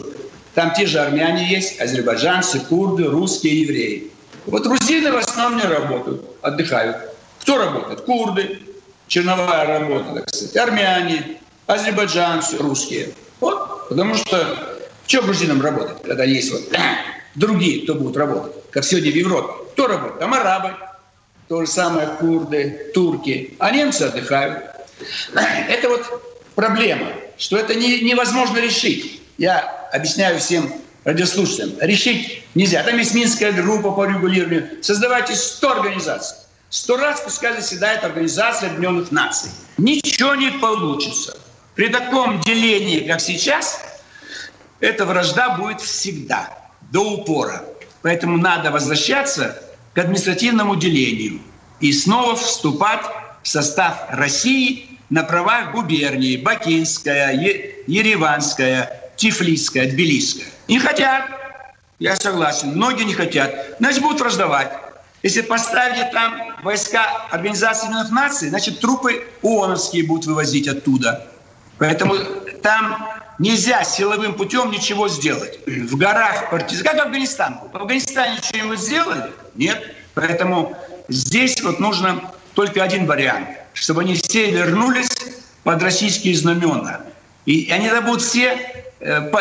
там 0.53 0.73
те 0.73 0.85
же 0.85 0.99
армяне 0.99 1.47
есть, 1.47 1.79
азербайджанцы, 1.79 2.59
курды, 2.59 3.05
русские, 3.05 3.61
евреи. 3.61 4.11
Вот 4.45 4.63
грузины 4.63 5.11
в 5.11 5.17
основном 5.17 5.59
не 5.59 5.65
работают, 5.65 6.25
отдыхают. 6.41 6.97
Кто 7.41 7.57
работает? 7.57 8.01
Курды, 8.01 8.59
черновая 9.07 9.79
работа, 9.79 10.15
так 10.15 10.29
сказать, 10.29 10.57
армяне, 10.57 11.37
азербайджанцы, 11.67 12.57
русские. 12.57 13.09
Вот, 13.39 13.89
потому 13.89 14.15
что 14.15 14.77
что 15.07 15.21
грузинам 15.23 15.61
работать, 15.61 16.01
когда 16.03 16.23
есть 16.23 16.51
вот 16.51 16.61
другие, 17.35 17.83
кто 17.83 17.95
будут 17.95 18.17
работать, 18.17 18.53
как 18.71 18.83
сегодня 18.83 19.11
в 19.11 19.15
Европе. 19.15 19.53
Кто 19.73 19.87
работает? 19.87 20.19
Там 20.19 20.33
арабы, 20.33 20.75
то 21.47 21.65
же 21.65 21.69
самое 21.69 22.07
курды, 22.19 22.91
турки, 22.93 23.55
а 23.59 23.71
немцы 23.71 24.03
отдыхают. 24.03 24.63
Это 25.69 25.89
вот 25.89 26.30
проблема, 26.55 27.07
что 27.37 27.57
это 27.57 27.75
не, 27.75 28.01
невозможно 28.01 28.57
решить. 28.57 29.21
Я 29.37 29.59
объясняю 29.91 30.39
всем 30.39 30.71
радиослушателям. 31.03 31.73
Решить 31.81 32.43
нельзя. 32.55 32.83
Там 32.83 32.97
есть 32.97 33.13
Минская 33.13 33.51
группа 33.51 33.91
по 33.91 34.05
регулированию. 34.05 34.83
Создавайте 34.83 35.35
100 35.35 35.71
организаций. 35.71 36.37
Сто 36.69 36.95
раз 36.95 37.19
пускай 37.21 37.53
заседает 37.53 38.03
Организация 38.03 38.69
Объединенных 38.69 39.11
Наций. 39.11 39.51
Ничего 39.77 40.35
не 40.35 40.51
получится. 40.51 41.37
При 41.75 41.89
таком 41.89 42.39
делении, 42.41 43.01
как 43.01 43.19
сейчас, 43.19 43.81
эта 44.79 45.05
вражда 45.05 45.57
будет 45.57 45.81
всегда, 45.81 46.57
до 46.91 47.01
упора. 47.01 47.65
Поэтому 48.01 48.37
надо 48.37 48.71
возвращаться 48.71 49.61
к 49.93 49.97
административному 49.97 50.77
делению 50.77 51.41
и 51.81 51.91
снова 51.91 52.35
вступать 52.35 53.01
в 53.43 53.47
состав 53.47 54.05
России 54.09 54.90
на 55.11 55.23
правах 55.23 55.73
губернии 55.73 56.37
Бакинская, 56.37 57.33
Ереванская, 57.85 59.11
Тифлисская, 59.17 59.91
Тбилисская. 59.91 60.47
Не 60.67 60.79
хотят. 60.79 61.25
Я 61.99 62.15
согласен. 62.15 62.69
Многие 62.69 63.03
не 63.03 63.13
хотят. 63.13 63.75
Значит, 63.79 64.01
будут 64.01 64.21
раздавать. 64.21 64.71
Если 65.21 65.41
поставите 65.41 66.09
там 66.11 66.55
войска 66.63 67.27
Организации 67.29 67.85
Объединенных 67.85 68.11
Наций, 68.11 68.49
значит, 68.49 68.79
трупы 68.79 69.27
ООНовские 69.43 70.07
будут 70.07 70.25
вывозить 70.25 70.67
оттуда. 70.67 71.27
Поэтому 71.77 72.15
там 72.63 73.05
нельзя 73.37 73.83
силовым 73.83 74.33
путем 74.33 74.71
ничего 74.71 75.09
сделать. 75.09 75.59
В 75.67 75.97
горах 75.97 76.49
партизан, 76.49 76.83
как 76.85 77.05
Афганистан. 77.05 77.59
В 77.71 77.75
Афганистане 77.75 78.37
что-нибудь 78.41 78.79
сделали? 78.79 79.31
Нет. 79.55 79.93
Поэтому 80.13 80.75
здесь 81.09 81.61
вот 81.61 81.79
нужно 81.79 82.31
только 82.55 82.81
один 82.81 83.05
вариант, 83.05 83.49
чтобы 83.73 84.01
они 84.01 84.15
все 84.15 84.51
вернулись 84.51 85.09
под 85.63 85.81
российские 85.83 86.35
знамена. 86.35 87.01
И 87.45 87.69
они 87.71 87.89
будут 88.01 88.21
все 88.21 88.81
Э, 89.01 89.31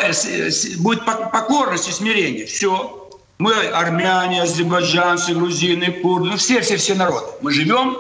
будет 0.79 1.05
покорность 1.05 1.89
и 1.89 1.93
смирение. 1.93 2.47
Все. 2.47 3.11
Мы 3.39 3.55
армяне, 3.69 4.43
азербайджанцы, 4.43 5.35
грузины, 5.35 5.93
курды, 5.93 6.31
ну 6.31 6.37
все, 6.37 6.61
все, 6.63 6.77
все 6.77 6.95
народы. 6.95 7.27
Мы 7.43 7.53
живем 7.53 7.97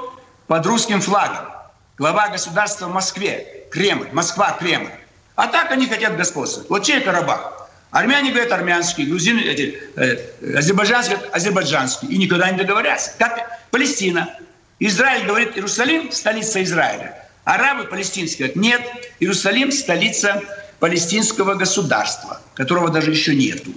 под 0.46 0.66
русским 0.66 1.00
флагом. 1.00 1.46
Глава 1.98 2.28
государства 2.28 2.86
в 2.86 2.94
Москве, 2.94 3.66
Кремль, 3.70 4.08
Москва, 4.12 4.56
Кремль. 4.58 4.90
А 5.36 5.48
так 5.48 5.70
они 5.70 5.86
хотят 5.86 6.16
господствовать. 6.16 6.68
Вот 6.70 6.82
чей 6.84 7.00
Карабах? 7.02 7.68
Армяне 7.90 8.30
говорят 8.30 8.52
армянский, 8.52 9.04
грузины, 9.04 9.40
эти, 9.40 9.78
э, 9.96 10.56
азербайджанцы 10.56 11.10
говорят 11.10 11.34
азербайджанский. 11.34 12.08
И 12.08 12.16
никогда 12.16 12.50
не 12.50 12.56
договорятся. 12.56 13.12
Как 13.18 13.60
Палестина. 13.70 14.34
Израиль 14.80 15.26
говорит 15.26 15.56
Иерусалим, 15.56 16.10
столица 16.10 16.62
Израиля. 16.62 17.28
Арабы 17.44 17.84
палестинские 17.84 18.48
говорят, 18.48 18.56
нет, 18.56 19.12
Иерусалим, 19.20 19.70
столица 19.70 20.42
палестинского 20.78 21.54
государства, 21.54 22.40
которого 22.54 22.90
даже 22.90 23.10
еще 23.10 23.34
нету. 23.34 23.72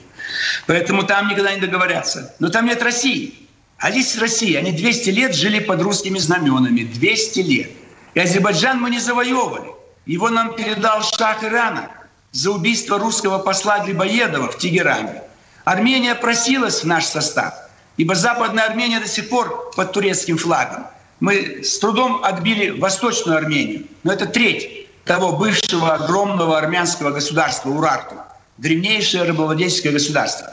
Поэтому 0.65 1.03
там 1.03 1.27
никогда 1.27 1.53
не 1.53 1.59
договорятся. 1.59 2.33
Но 2.39 2.49
там 2.49 2.65
нет 2.65 2.81
России. 2.81 3.47
А 3.77 3.91
здесь 3.91 4.17
Россия. 4.17 4.59
Они 4.59 4.71
200 4.71 5.09
лет 5.09 5.35
жили 5.35 5.59
под 5.59 5.81
русскими 5.81 6.17
знаменами. 6.17 6.83
200 6.83 7.39
лет. 7.41 7.71
И 8.13 8.19
Азербайджан 8.19 8.79
мы 8.79 8.89
не 8.89 8.99
завоевывали. 8.99 9.71
Его 10.05 10.29
нам 10.29 10.55
передал 10.55 11.03
шах 11.03 11.43
Ирана 11.43 11.89
за 12.31 12.51
убийство 12.51 12.97
русского 12.97 13.39
посла 13.39 13.79
Грибоедова 13.79 14.51
в 14.51 14.57
Тегеране. 14.57 15.21
Армения 15.65 16.15
просилась 16.15 16.83
в 16.83 16.87
наш 16.87 17.05
состав, 17.05 17.53
ибо 17.97 18.15
Западная 18.15 18.65
Армения 18.65 18.99
до 18.99 19.07
сих 19.07 19.29
пор 19.29 19.71
под 19.75 19.91
турецким 19.91 20.37
флагом. 20.37 20.85
Мы 21.19 21.63
с 21.63 21.77
трудом 21.79 22.23
отбили 22.23 22.69
Восточную 22.69 23.37
Армению, 23.37 23.87
но 24.03 24.13
это 24.13 24.25
треть 24.25 24.87
того 25.05 25.33
бывшего 25.33 25.93
огромного 25.93 26.57
армянского 26.57 27.11
государства 27.11 27.69
Урарту, 27.69 28.15
древнейшее 28.57 29.23
рабовладельческое 29.23 29.93
государство. 29.93 30.51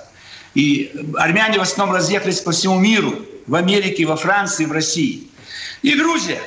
И 0.55 0.93
армяне 1.17 1.59
в 1.59 1.63
основном 1.63 1.97
разъехались 1.97 2.41
по 2.41 2.53
всему 2.53 2.79
миру, 2.79 3.15
в 3.47 3.55
Америке, 3.55 4.05
во 4.07 4.17
Франции, 4.17 4.65
в 4.65 4.73
России. 4.73 5.29
И 5.83 5.95
Грузия, 5.95 6.41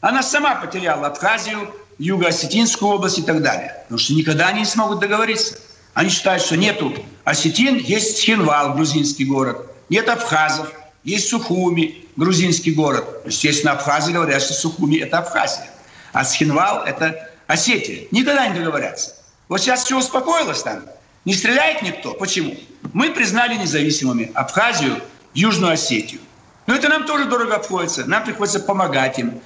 она 0.00 0.22
сама 0.22 0.54
потеряла 0.56 1.08
Абхазию, 1.08 1.72
Юго-Осетинскую 1.98 2.92
область 2.92 3.18
и 3.18 3.22
так 3.22 3.42
далее. 3.42 3.74
Потому 3.84 3.98
что 3.98 4.14
никогда 4.14 4.48
они 4.48 4.60
не 4.60 4.66
смогут 4.66 5.00
договориться. 5.00 5.58
Они 5.94 6.10
считают, 6.10 6.42
что 6.42 6.56
нету 6.56 6.94
осетин, 7.24 7.76
есть 7.76 8.18
Хинвал, 8.18 8.74
грузинский 8.74 9.24
город. 9.24 9.68
Нет 9.88 10.08
абхазов, 10.08 10.72
есть 11.04 11.28
Сухуми, 11.28 12.04
грузинский 12.16 12.72
город. 12.72 13.22
Естественно, 13.24 13.72
абхазы 13.72 14.12
говорят, 14.12 14.42
что 14.42 14.52
Сухуми– 14.52 14.96
это 15.00 15.18
Абхазия. 15.18 15.70
А 16.12 16.24
Схинвал– 16.24 16.84
это 16.86 17.30
Осетия. 17.46 18.06
Никогда 18.10 18.46
не 18.48 18.58
договорятся. 18.58 19.14
Вот 19.48 19.60
сейчас 19.60 19.84
все 19.84 19.98
успокоилось 19.98 20.62
там. 20.62 20.82
Не 21.24 21.34
стреляет 21.34 21.82
никто. 21.82 22.12
Почему? 22.14 22.56
Мы 22.92 23.10
признали 23.10 23.56
независимыми 23.56 24.30
Абхазию, 24.34 25.00
Южную 25.34 25.72
Осетию. 25.72 26.20
Но 26.66 26.74
это 26.74 26.88
нам 26.88 27.06
тоже 27.06 27.24
дорого 27.24 27.56
обходится. 27.56 28.04
Нам 28.04 28.24
приходится 28.24 28.60
помогать 28.60 29.18
им. 29.18 29.40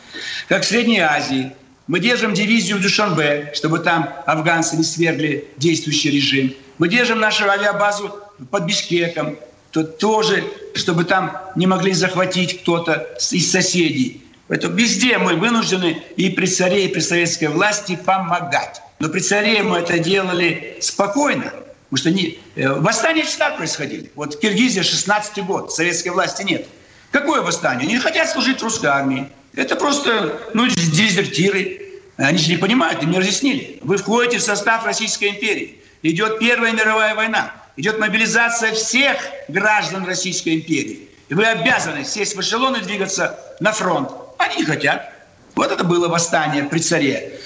Как 0.48 0.62
в 0.62 0.66
Средней 0.66 1.00
Азии. 1.00 1.52
Мы 1.88 2.00
держим 2.00 2.32
дивизию 2.32 2.78
в 2.78 2.80
Душанбе, 2.80 3.52
чтобы 3.54 3.80
там 3.80 4.08
афганцы 4.26 4.76
не 4.76 4.84
свергли 4.84 5.48
действующий 5.56 6.10
режим. 6.10 6.54
Мы 6.78 6.88
держим 6.88 7.18
нашу 7.18 7.48
авиабазу 7.48 8.18
под 8.50 8.64
Бишкеком, 8.64 9.36
то 9.72 9.82
тоже, 9.84 10.44
чтобы 10.74 11.04
там 11.04 11.36
не 11.56 11.66
могли 11.66 11.92
захватить 11.92 12.60
кто-то 12.60 13.08
из 13.30 13.50
соседей. 13.50 14.22
Поэтому 14.48 14.76
везде 14.76 15.16
мы 15.16 15.34
вынуждены 15.34 16.02
и 16.16 16.28
при 16.28 16.46
царе, 16.46 16.84
и 16.84 16.88
при 16.88 17.00
советской 17.00 17.46
власти 17.46 17.96
помогать. 17.96 18.82
Но 18.98 19.08
при 19.08 19.20
царе 19.20 19.62
мы 19.62 19.78
это 19.78 19.98
делали 19.98 20.76
спокойно, 20.80 21.52
потому 21.90 21.96
что 21.96 22.10
не... 22.10 22.38
Э, 22.54 22.74
восстания 22.74 23.22
всегда 23.22 23.50
происходили. 23.50 24.12
Вот 24.14 24.34
в 24.34 24.40
Киргизии 24.40 24.82
16 24.82 25.44
год, 25.44 25.72
советской 25.72 26.10
власти 26.10 26.42
нет. 26.42 26.66
Какое 27.10 27.40
восстание? 27.40 27.88
Они 27.88 27.98
хотят 27.98 28.28
служить 28.28 28.62
русской 28.62 28.86
армии. 28.86 29.28
Это 29.54 29.74
просто 29.76 30.38
ну, 30.52 30.68
дезертиры. 30.68 31.80
Они 32.18 32.36
же 32.36 32.50
не 32.50 32.58
понимают, 32.58 33.02
им 33.02 33.10
не 33.10 33.18
разъяснили. 33.18 33.78
Вы 33.82 33.96
входите 33.96 34.36
в 34.38 34.42
состав 34.42 34.84
Российской 34.84 35.30
империи. 35.30 35.78
Идет 36.02 36.38
Первая 36.38 36.72
мировая 36.72 37.14
война. 37.14 37.54
Идет 37.76 37.98
мобилизация 37.98 38.72
всех 38.72 39.16
граждан 39.48 40.04
Российской 40.04 40.56
империи. 40.56 41.08
И 41.28 41.34
вы 41.34 41.46
обязаны 41.46 42.04
сесть 42.04 42.36
в 42.36 42.40
эшелон 42.40 42.76
и 42.76 42.80
двигаться 42.80 43.38
на 43.60 43.72
фронт. 43.72 44.10
Они 44.38 44.56
не 44.56 44.64
хотят. 44.64 45.10
Вот 45.54 45.72
это 45.72 45.82
было 45.82 46.08
восстание 46.08 46.64
при 46.64 46.78
царе. 46.80 47.40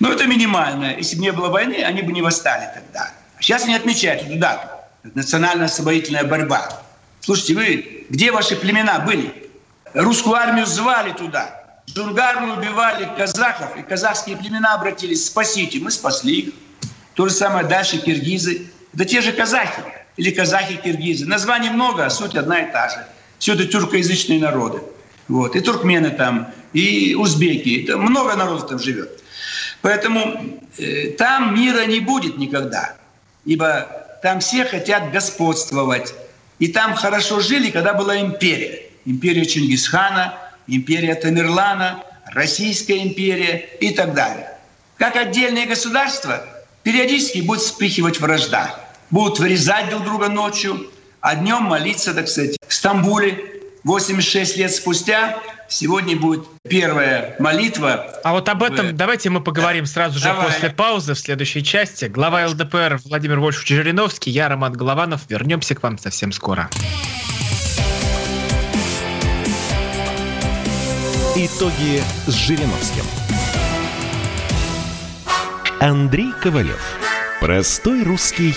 Но 0.00 0.12
это 0.12 0.26
минимальное. 0.26 0.96
Если 0.96 1.16
бы 1.16 1.22
не 1.22 1.32
было 1.32 1.48
войны, 1.48 1.84
они 1.84 2.02
бы 2.02 2.12
не 2.12 2.22
восстали 2.22 2.68
тогда. 2.74 3.12
Сейчас 3.38 3.64
они 3.64 3.74
отмечают 3.76 4.24
эту 4.24 4.36
дату. 4.36 4.68
Национально-освободительная 5.14 6.24
борьба. 6.24 6.68
Слушайте, 7.20 7.54
вы, 7.54 8.06
где 8.10 8.32
ваши 8.32 8.56
племена 8.56 8.98
были? 9.00 9.50
Русскую 9.94 10.34
армию 10.34 10.66
звали 10.66 11.12
туда. 11.12 11.54
Джунгармы 11.88 12.56
убивали 12.56 13.08
казахов, 13.16 13.76
и 13.76 13.82
казахские 13.82 14.36
племена 14.36 14.74
обратились, 14.74 15.26
спасите. 15.26 15.78
Мы 15.78 15.90
спасли 15.90 16.40
их. 16.40 16.54
То 17.14 17.28
же 17.28 17.34
самое 17.34 17.66
дальше 17.66 17.98
киргизы. 17.98 18.70
Да 18.98 19.04
те 19.04 19.20
же 19.20 19.30
казахи 19.30 19.80
или 20.16 20.32
казахи-киргизы. 20.32 21.24
Названий 21.24 21.70
много, 21.70 22.04
а 22.04 22.10
суть 22.10 22.34
одна 22.34 22.58
и 22.62 22.72
та 22.72 22.88
же. 22.88 23.06
Все 23.38 23.54
это 23.54 23.64
тюркоязычные 23.64 24.40
народы. 24.40 24.82
Вот. 25.28 25.54
И 25.54 25.60
туркмены 25.60 26.10
там, 26.10 26.52
и 26.72 27.14
узбеки. 27.14 27.84
Там 27.86 28.00
много 28.00 28.34
народов 28.34 28.66
там 28.68 28.80
живет. 28.80 29.22
Поэтому 29.82 30.60
э, 30.78 31.10
там 31.16 31.54
мира 31.54 31.86
не 31.86 32.00
будет 32.00 32.38
никогда. 32.38 32.96
Ибо 33.44 33.86
там 34.20 34.40
все 34.40 34.64
хотят 34.64 35.12
господствовать. 35.12 36.12
И 36.58 36.66
там 36.66 36.94
хорошо 36.94 37.38
жили, 37.38 37.70
когда 37.70 37.94
была 37.94 38.20
империя. 38.20 38.82
Империя 39.04 39.46
Чингисхана, 39.46 40.34
империя 40.66 41.14
Тамерлана, 41.14 42.02
Российская 42.32 42.98
империя 43.04 43.68
и 43.80 43.90
так 43.90 44.12
далее. 44.14 44.48
Как 44.96 45.14
отдельные 45.14 45.66
государства 45.66 46.44
периодически 46.82 47.42
будут 47.42 47.62
вспыхивать 47.62 48.18
вражда, 48.18 48.87
будут 49.10 49.38
вырезать 49.38 49.90
друг 49.90 50.04
друга 50.04 50.28
ночью, 50.28 50.90
а 51.20 51.34
днем 51.36 51.64
молиться, 51.64 52.14
так 52.14 52.28
сказать. 52.28 52.56
В 52.66 52.72
Стамбуле 52.72 53.62
86 53.84 54.56
лет 54.56 54.72
спустя 54.72 55.38
сегодня 55.68 56.16
будет 56.16 56.44
первая 56.68 57.36
молитва. 57.38 58.06
А 58.24 58.32
вот 58.32 58.48
об 58.48 58.62
этом 58.62 58.88
в... 58.88 58.92
давайте 58.92 59.30
мы 59.30 59.40
поговорим 59.40 59.84
да. 59.84 59.90
сразу 59.90 60.18
же 60.18 60.24
Давай. 60.24 60.46
после 60.46 60.70
паузы 60.70 61.14
в 61.14 61.18
следующей 61.18 61.62
части. 61.62 62.06
Глава 62.06 62.46
ЛДПР 62.46 63.00
Владимир 63.04 63.38
Вольфович 63.40 63.68
Жириновский, 63.68 64.30
я 64.30 64.48
Роман 64.48 64.72
Голованов. 64.72 65.22
Вернемся 65.28 65.74
к 65.74 65.82
вам 65.82 65.98
совсем 65.98 66.32
скоро. 66.32 66.68
Итоги 71.36 72.02
с 72.26 72.32
Жириновским. 72.34 73.04
Андрей 75.80 76.32
Ковалев. 76.42 76.82
Простой 77.40 78.02
русский 78.02 78.56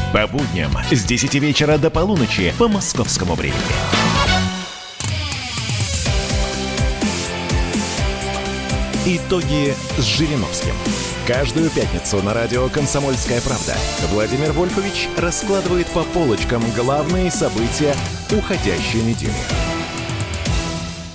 По 0.13 0.27
будням 0.27 0.71
с 0.91 1.05
10 1.05 1.35
вечера 1.35 1.77
до 1.77 1.89
полуночи 1.89 2.53
по 2.57 2.67
московскому 2.67 3.33
времени. 3.35 3.61
Итоги 9.05 9.73
с 9.97 10.03
Жириновским. 10.03 10.73
Каждую 11.25 11.69
пятницу 11.69 12.21
на 12.21 12.33
радио 12.33 12.67
«Комсомольская 12.67 13.39
правда» 13.39 13.77
Владимир 14.11 14.51
Вольфович 14.51 15.07
раскладывает 15.17 15.87
по 15.87 16.03
полочкам 16.03 16.61
главные 16.75 17.31
события 17.31 17.95
уходящей 18.31 19.01
недели. 19.01 19.80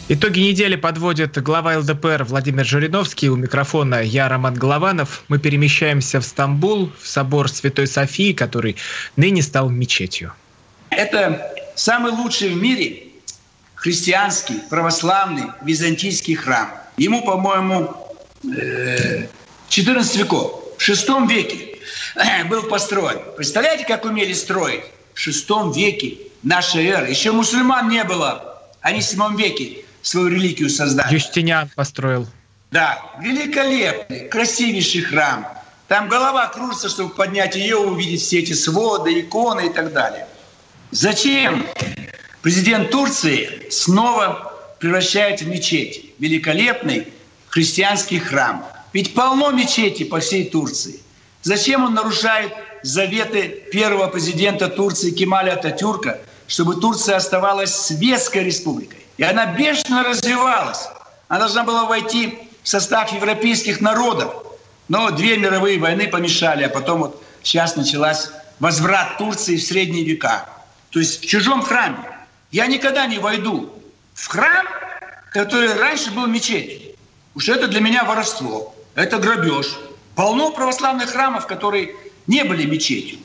Итоги 0.09 0.39
недели 0.39 0.77
подводит 0.77 1.37
глава 1.43 1.79
ЛДПР 1.79 2.23
Владимир 2.29 2.65
Жириновский. 2.65 3.29
У 3.29 3.35
микрофона 3.35 4.01
я, 4.01 4.29
Роман 4.29 4.55
Голованов. 4.55 5.25
Мы 5.27 5.41
перемещаемся 5.41 6.21
в 6.21 6.25
Стамбул, 6.25 6.93
в 7.01 7.09
собор 7.09 7.49
Святой 7.49 7.89
Софии, 7.89 8.33
который 8.33 8.77
ныне 9.17 9.43
стал 9.43 9.69
мечетью. 9.69 10.33
Это 10.91 11.53
самый 11.75 12.13
лучший 12.13 12.51
в 12.51 12.57
мире 12.57 13.09
христианский, 13.75 14.61
православный, 14.71 15.47
византийский 15.65 16.37
храм. 16.37 16.71
Ему, 16.97 17.25
по-моему, 17.25 17.93
14 19.71 20.15
э, 20.15 20.19
веков. 20.21 20.63
В 20.79 20.83
шестом 20.83 21.27
веке 21.27 21.79
был 22.49 22.63
построен. 22.63 23.19
Представляете, 23.37 23.85
как 23.85 24.05
умели 24.05 24.35
строить? 24.35 24.85
В 25.15 25.19
шестом 25.19 25.73
веке 25.73 26.19
нашей 26.45 26.87
эры. 26.87 27.11
Еще 27.11 27.33
мусульман 27.33 27.89
не 27.89 28.05
было. 28.05 28.63
Они 28.83 29.01
в 29.01 29.03
седьмом 29.03 29.35
веке 29.35 29.79
свою 30.07 30.29
религию 30.29 30.71
создали. 30.71 31.13
Юстиниан 31.13 31.71
построил. 31.75 32.27
Да, 32.71 33.03
великолепный, 33.21 34.29
красивейший 34.29 35.03
храм. 35.03 35.47
Там 35.89 36.09
голова 36.09 36.47
кружится, 36.49 36.89
чтобы 36.89 37.11
поднять 37.11 37.55
ее, 37.57 37.77
увидеть 37.77 38.23
все 38.23 38.41
эти 38.41 38.53
своды, 38.53 39.21
иконы 39.21 39.67
и 39.67 39.73
так 39.73 39.93
далее. 39.93 40.27
Зачем 40.91 41.67
президент 42.43 42.91
Турции 42.91 43.69
снова 43.71 44.53
превращает 44.79 45.43
в 45.43 45.49
мечеть 45.49 46.13
великолепный 46.19 47.09
христианский 47.49 48.19
храм? 48.19 48.65
Ведь 48.93 49.15
полно 49.15 49.51
мечети 49.51 50.05
по 50.05 50.21
всей 50.21 50.49
Турции. 50.49 51.01
Зачем 51.43 51.85
он 51.85 51.95
нарушает 51.95 52.53
заветы 52.83 53.63
первого 53.71 54.09
президента 54.09 54.69
Турции 54.69 55.11
Кемаля 55.11 55.53
Ататюрка, 55.53 56.21
чтобы 56.49 56.77
Турция 56.81 57.17
оставалась 57.17 57.75
светской 57.75 58.45
республикой? 58.45 59.06
И 59.17 59.23
она 59.23 59.47
бешено 59.47 60.03
развивалась. 60.05 60.89
Она 61.29 61.41
должна 61.41 61.65
была 61.65 61.85
войти 61.85 62.39
в 62.63 62.69
состав 62.69 63.13
европейских 63.13 63.81
народов. 63.81 64.33
Но 64.89 65.11
две 65.11 65.37
мировые 65.37 65.79
войны 65.79 66.07
помешали, 66.09 66.65
а 66.65 66.69
потом 66.69 67.01
вот 67.01 67.23
сейчас 67.43 67.77
началась 67.77 68.31
возврат 68.61 69.19
Турции 69.19 69.57
в 69.57 69.63
средние 69.63 70.05
века. 70.05 70.47
То 70.91 71.01
есть 71.01 71.23
в 71.23 71.27
чужом 71.27 71.63
храме. 71.63 71.99
Я 72.53 72.67
никогда 72.67 73.07
не 73.07 73.19
войду 73.19 73.73
в 74.15 74.29
храм, 74.29 74.67
который 75.33 75.75
раньше 75.75 76.11
был 76.13 76.27
мечетью. 76.27 76.95
Уж 77.35 77.49
это 77.49 77.69
для 77.69 77.81
меня 77.81 78.05
воровство, 78.05 78.75
это 78.95 79.19
грабеж. 79.19 79.77
Полно 80.15 80.53
православных 80.53 81.11
храмов, 81.11 81.47
которые 81.47 81.95
не 82.27 82.45
были 82.45 82.65
мечетью. 82.65 83.19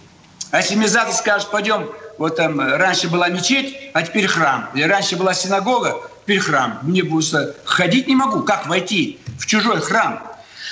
А 0.51 0.57
если 0.57 0.75
мне 0.75 0.87
завтра 0.87 1.13
скажут, 1.13 1.49
пойдем 1.49 1.89
вот 2.17 2.35
там 2.35 2.59
э, 2.59 2.77
раньше 2.77 3.09
была 3.09 3.29
мечеть, 3.29 3.75
а 3.93 4.03
теперь 4.03 4.27
храм. 4.27 4.69
Или 4.75 4.83
раньше 4.83 5.15
была 5.15 5.33
синагога, 5.33 6.01
теперь 6.23 6.39
храм. 6.39 6.79
Мне 6.83 7.03
будет 7.03 7.57
ходить 7.63 8.07
не 8.07 8.15
могу. 8.15 8.43
Как 8.43 8.67
войти 8.67 9.19
в 9.39 9.45
чужой 9.45 9.79
храм 9.79 10.21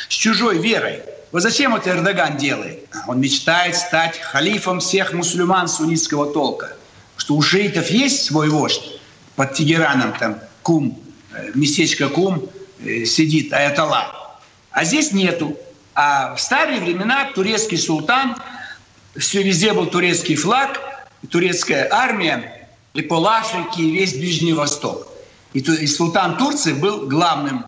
с 0.09 0.13
чужой 0.13 0.57
верой? 0.57 1.01
Вот 1.31 1.41
зачем 1.41 1.75
это 1.75 1.91
Эрдоган 1.91 2.37
делает? 2.37 2.87
Он 3.07 3.21
мечтает 3.21 3.75
стать 3.75 4.19
халифом 4.19 4.79
всех 4.79 5.13
мусульман 5.13 5.67
суннитского 5.67 6.33
толка. 6.33 6.73
Что 7.17 7.35
у 7.35 7.41
шиитов 7.41 7.89
есть 7.89 8.25
свой 8.25 8.49
вождь 8.49 8.99
под 9.35 9.53
Тегераном, 9.53 10.13
там 10.13 10.39
Кум, 10.61 10.99
э, 11.33 11.51
местечко 11.55 12.09
Кум 12.09 12.49
э, 12.83 13.05
сидит, 13.05 13.53
Аятолла. 13.53 14.37
А 14.71 14.83
здесь 14.83 15.13
нету. 15.13 15.57
А 15.95 16.35
в 16.35 16.41
старые 16.41 16.79
времена 16.81 17.29
турецкий 17.33 17.77
султан, 17.77 18.35
везде 19.19 19.73
был 19.73 19.87
турецкий 19.87 20.35
флаг, 20.35 20.79
турецкая 21.29 21.87
армия, 21.91 22.67
и 22.93 23.01
пол 23.01 23.27
Африки, 23.27 23.81
и 23.81 23.91
весь 23.91 24.13
Ближний 24.13 24.53
Восток. 24.53 25.07
И, 25.53 25.59
и 25.59 25.87
султан 25.87 26.37
Турции 26.37 26.73
был 26.73 27.07
главным 27.07 27.65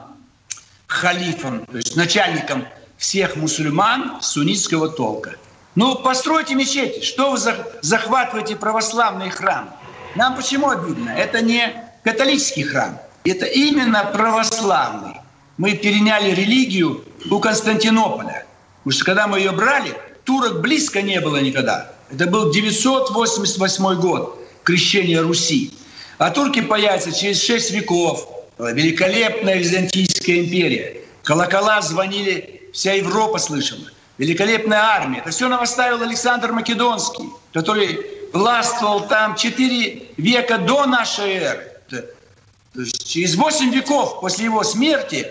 халифом, 0.87 1.65
то 1.65 1.77
есть 1.77 1.95
начальником 1.95 2.65
всех 2.97 3.35
мусульман 3.35 4.21
суннитского 4.21 4.89
толка. 4.89 5.35
Ну, 5.75 5.95
постройте 5.95 6.53
мечети. 6.53 7.03
Что 7.03 7.31
вы 7.31 7.37
захватываете 7.81 8.55
православный 8.55 9.29
храм? 9.29 9.69
Нам 10.15 10.35
почему 10.35 10.69
обидно? 10.69 11.09
Это 11.09 11.41
не 11.41 11.73
католический 12.03 12.63
храм. 12.63 12.99
Это 13.23 13.45
именно 13.45 14.03
православный. 14.05 15.21
Мы 15.57 15.75
переняли 15.75 16.31
религию 16.31 17.03
у 17.29 17.39
Константинополя. 17.39 18.45
Потому 18.79 18.91
что 18.91 19.05
когда 19.05 19.27
мы 19.27 19.39
ее 19.39 19.51
брали, 19.51 19.95
турок 20.23 20.61
близко 20.61 21.01
не 21.01 21.19
было 21.19 21.37
никогда. 21.37 21.91
Это 22.11 22.27
был 22.27 22.51
988 22.51 23.99
год 23.99 24.37
крещения 24.63 25.21
Руси. 25.21 25.71
А 26.17 26.29
турки 26.29 26.61
появятся 26.61 27.11
через 27.11 27.41
шесть 27.41 27.71
веков. 27.71 28.27
Великолепная 28.59 29.55
Византийская 29.55 30.39
империя. 30.39 30.97
Колокола 31.23 31.81
звонили, 31.81 32.69
вся 32.73 32.93
Европа 32.93 33.39
слышала. 33.39 33.85
Великолепная 34.17 34.79
армия. 34.79 35.19
Это 35.19 35.31
все 35.31 35.47
нам 35.47 35.61
оставил 35.61 36.01
Александр 36.01 36.51
Македонский, 36.51 37.29
который 37.53 38.05
властвовал 38.33 39.07
там 39.07 39.35
четыре 39.35 40.03
века 40.17 40.57
до 40.59 40.85
нашей 40.85 41.33
эры. 41.33 41.71
То 41.89 42.81
есть 42.81 43.07
через 43.07 43.35
восемь 43.35 43.71
веков 43.71 44.21
после 44.21 44.45
его 44.45 44.63
смерти 44.63 45.27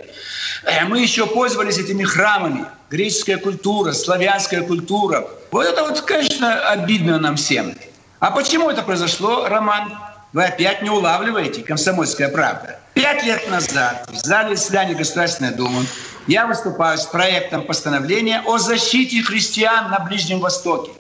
э, 0.64 0.84
мы 0.84 1.00
еще 1.00 1.26
пользовались 1.26 1.78
этими 1.78 2.04
храмами. 2.04 2.66
Греческая 2.90 3.38
культура, 3.38 3.92
славянская 3.92 4.62
культура. 4.62 5.28
Вот 5.52 5.64
это 5.64 5.84
вот, 5.84 6.00
конечно, 6.00 6.68
обидно 6.70 7.20
нам 7.20 7.36
всем. 7.36 7.72
А 8.18 8.32
почему 8.32 8.68
это 8.68 8.82
произошло, 8.82 9.46
Роман? 9.46 9.92
Вы 10.32 10.44
опять 10.44 10.82
не 10.82 10.90
улавливаете 10.90 11.62
«Комсомольская 11.62 12.28
правда». 12.28 12.80
Пять 12.94 13.22
лет 13.22 13.48
назад 13.48 14.08
в 14.10 14.16
зале 14.16 14.56
заседания 14.56 14.94
Государственной 14.94 15.52
Думы 15.52 15.84
я 16.26 16.48
выступаю 16.48 16.98
с 16.98 17.06
проектом 17.06 17.62
постановления 17.62 18.42
о 18.44 18.58
защите 18.58 19.22
христиан 19.22 19.90
на 19.90 20.00
Ближнем 20.00 20.40
Востоке. 20.40 20.90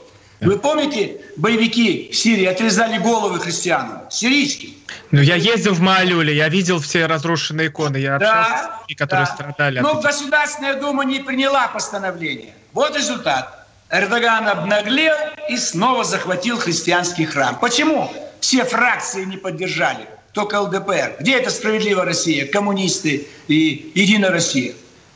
Вы 0.40 0.58
помните, 0.58 1.20
боевики 1.36 2.10
в 2.12 2.16
Сирии 2.16 2.46
отрезали 2.46 2.98
головы 2.98 3.38
христианам, 3.40 4.10
сирийским? 4.10 4.70
Ну, 5.10 5.20
я 5.20 5.34
ездил 5.34 5.74
в 5.74 5.80
Маалюле, 5.80 6.34
я 6.34 6.48
видел 6.48 6.80
все 6.80 7.06
разрушенные 7.06 7.68
иконы, 7.68 7.98
я 7.98 8.18
да, 8.18 8.40
общался 8.40 8.58
с 8.58 8.80
людьми, 8.80 8.94
которые 8.94 9.26
да. 9.26 9.34
страдали. 9.34 9.78
Но 9.80 10.00
Государственная 10.00 10.80
Дума 10.80 11.04
не 11.04 11.20
приняла 11.20 11.68
постановление. 11.68 12.54
Вот 12.72 12.96
результат. 12.96 13.66
Эрдоган 13.90 14.48
обнаглел 14.48 15.16
и 15.48 15.56
снова 15.56 16.04
захватил 16.04 16.58
христианский 16.58 17.26
храм. 17.26 17.58
Почему 17.58 18.10
все 18.40 18.64
фракции 18.64 19.24
не 19.24 19.36
поддержали? 19.36 20.06
Только 20.32 20.60
ЛДПР. 20.60 21.16
Где 21.18 21.38
эта 21.38 21.50
справедливая 21.50 22.04
Россия, 22.04 22.46
коммунисты 22.46 23.26
и 23.48 23.90
Единая 23.96 24.30
Россия? 24.30 24.74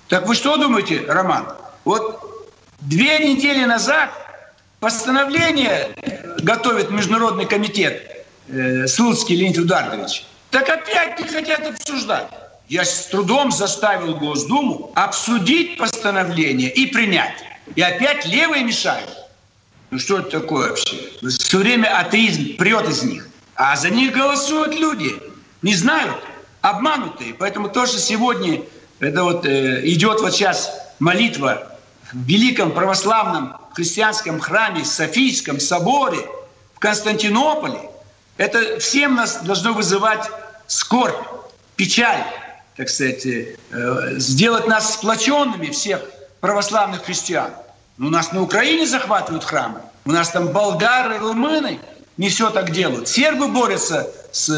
Так 0.09 0.27
вы 0.27 0.35
что 0.35 0.57
думаете, 0.57 1.05
Роман? 1.07 1.47
Вот 1.85 2.51
две 2.81 3.21
недели 3.21 3.65
назад 3.65 4.11
постановление 4.85 5.97
готовит 6.43 6.91
Международный 6.91 7.47
комитет 7.47 8.27
э, 8.49 8.87
Слуцкий 8.87 9.35
Леонид 9.35 9.57
Эдуардович. 9.57 10.27
Так 10.51 10.69
опять 10.69 11.19
не 11.19 11.27
хотят 11.27 11.67
обсуждать. 11.67 12.29
Я 12.69 12.85
с 12.85 13.07
трудом 13.07 13.51
заставил 13.51 14.15
Госдуму 14.17 14.93
обсудить 14.95 15.79
постановление 15.79 16.71
и 16.71 16.85
принять. 16.85 17.33
И 17.75 17.81
опять 17.81 18.27
левые 18.27 18.63
мешают. 18.63 19.09
Ну 19.91 19.99
что 19.99 20.19
это 20.19 20.41
такое 20.41 20.69
вообще? 20.69 20.99
Все 21.31 21.57
время 21.57 21.87
атеизм 21.99 22.59
прет 22.59 22.87
из 22.87 23.03
них. 23.05 23.27
А 23.55 23.77
за 23.77 23.89
них 23.89 24.13
голосуют 24.13 24.75
люди. 24.75 25.15
Не 25.63 25.75
знают, 25.75 26.17
обманутые. 26.61 27.33
Поэтому 27.33 27.71
то, 27.71 27.87
что 27.87 27.99
сегодня 27.99 28.61
это 29.01 29.25
вот, 29.25 29.47
э, 29.47 29.81
идет 29.87 30.21
вот 30.21 30.35
сейчас 30.35 30.71
молитва 30.99 31.74
великом 32.15 32.73
православном 32.73 33.57
христианском 33.75 34.41
храме, 34.41 34.85
Софийском 34.85 35.61
соборе 35.61 36.27
в 36.75 36.79
Константинополе, 36.79 37.91
это 38.37 38.79
всем 38.79 39.17
нас 39.17 39.43
должно 39.43 39.73
вызывать 39.75 40.29
скорбь, 40.67 41.17
печаль, 41.77 42.25
так 42.77 42.89
сказать, 42.89 43.27
э, 43.27 43.57
сделать 44.19 44.67
нас 44.67 44.95
сплоченными 44.95 45.67
всех 45.71 46.01
православных 46.41 47.05
христиан. 47.05 47.51
У 47.99 48.05
нас 48.05 48.33
на 48.33 48.43
Украине 48.43 48.87
захватывают 48.87 49.45
храмы, 49.45 49.81
у 50.05 50.11
нас 50.11 50.31
там 50.31 50.49
болгары, 50.49 51.19
румыны 51.19 51.79
не 52.17 52.29
все 52.29 52.51
так 52.51 52.71
делают. 52.71 53.09
Сербы 53.09 53.49
борются 53.49 54.09
с 54.33 54.51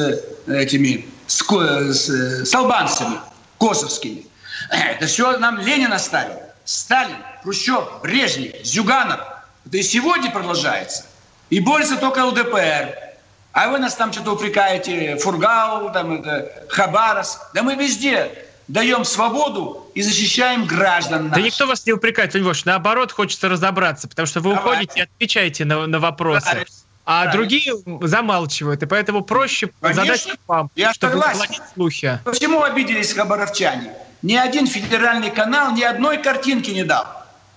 этими, 0.47 1.07
с, 1.27 1.43
с, 1.43 2.09
с 2.45 2.55
албанцами 2.55 3.19
косовскими. 3.59 4.27
Это 4.71 5.07
все 5.07 5.39
нам 5.39 5.59
Ленин 5.59 5.93
оставил. 5.93 6.41
Сталин, 6.65 7.17
Хрущев, 7.47 8.01
Брежнев, 8.03 8.57
Зюганов. 8.65 9.21
Это 9.65 9.77
и 9.77 9.83
сегодня 9.83 10.33
продолжается. 10.33 11.05
И 11.49 11.61
борется 11.61 11.97
только 11.97 12.25
ЛДПР. 12.25 12.93
А 13.53 13.69
вы 13.69 13.79
нас 13.79 13.95
там 13.95 14.13
что-то 14.13 14.33
упрекаете, 14.33 15.17
Фургау, 15.19 15.93
там 15.93 16.15
это, 16.15 16.51
Хабарас. 16.69 17.41
Да 17.55 17.63
мы 17.63 17.77
везде 17.77 18.33
даем 18.67 19.05
свободу 19.05 19.89
и 19.95 20.03
защищаем 20.03 20.67
граждан 20.67 21.29
наших. 21.29 21.37
Да 21.37 21.41
никто 21.41 21.67
вас 21.69 21.87
не 21.87 21.93
упрекает, 21.93 22.35
Львович. 22.35 22.65
Наоборот, 22.65 23.13
хочется 23.13 23.49
разобраться, 23.49 24.09
потому 24.09 24.27
что 24.27 24.41
вы 24.41 24.53
Давай. 24.53 24.65
уходите 24.73 24.99
и 24.99 25.03
отвечаете 25.05 25.65
на, 25.65 25.87
на 25.87 26.01
вопросы. 26.01 26.47
Правильно. 26.47 26.67
А 27.05 27.23
Правильно. 27.23 27.33
другие 27.33 27.73
замалчивают, 28.09 28.83
и 28.83 28.87
поэтому 28.87 29.23
проще 29.23 29.71
Конечно. 29.81 30.03
задать 30.05 30.29
вам, 30.49 30.69
Я 30.75 30.93
чтобы 30.93 31.13
согласен. 31.23 31.63
слухи. 31.75 32.19
Почему 32.25 32.65
обиделись 32.65 33.13
хабаровчане? 33.13 33.93
Ни 34.23 34.35
один 34.35 34.67
федеральный 34.67 35.31
канал 35.31 35.71
ни 35.77 35.85
одной 35.85 36.19
картинки 36.19 36.73
не 36.73 36.83
дал. 36.83 37.07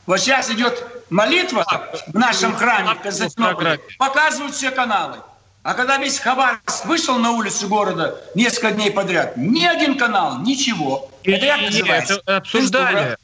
Вот 0.09 0.19
сейчас 0.19 0.49
идет 0.49 0.83
молитва 1.11 1.63
в 2.07 2.17
нашем 2.17 2.55
храме 2.55 2.95
Константинополе. 2.95 3.79
Показывают 3.99 4.55
все 4.55 4.71
каналы. 4.71 5.17
А 5.61 5.75
когда 5.75 5.97
весь 5.97 6.17
Хабаровск 6.17 6.85
вышел 6.85 7.19
на 7.19 7.29
улицу 7.29 7.67
города 7.67 8.19
несколько 8.33 8.71
дней 8.71 8.89
подряд, 8.89 9.37
ни 9.37 9.63
один 9.63 9.99
канал, 9.99 10.39
ничего. 10.39 11.11
И, 11.21 11.29
это 11.29 11.45
как 11.45 11.61
называется? 11.61 12.13
Это 12.15 12.37
обсуждали. 12.37 13.17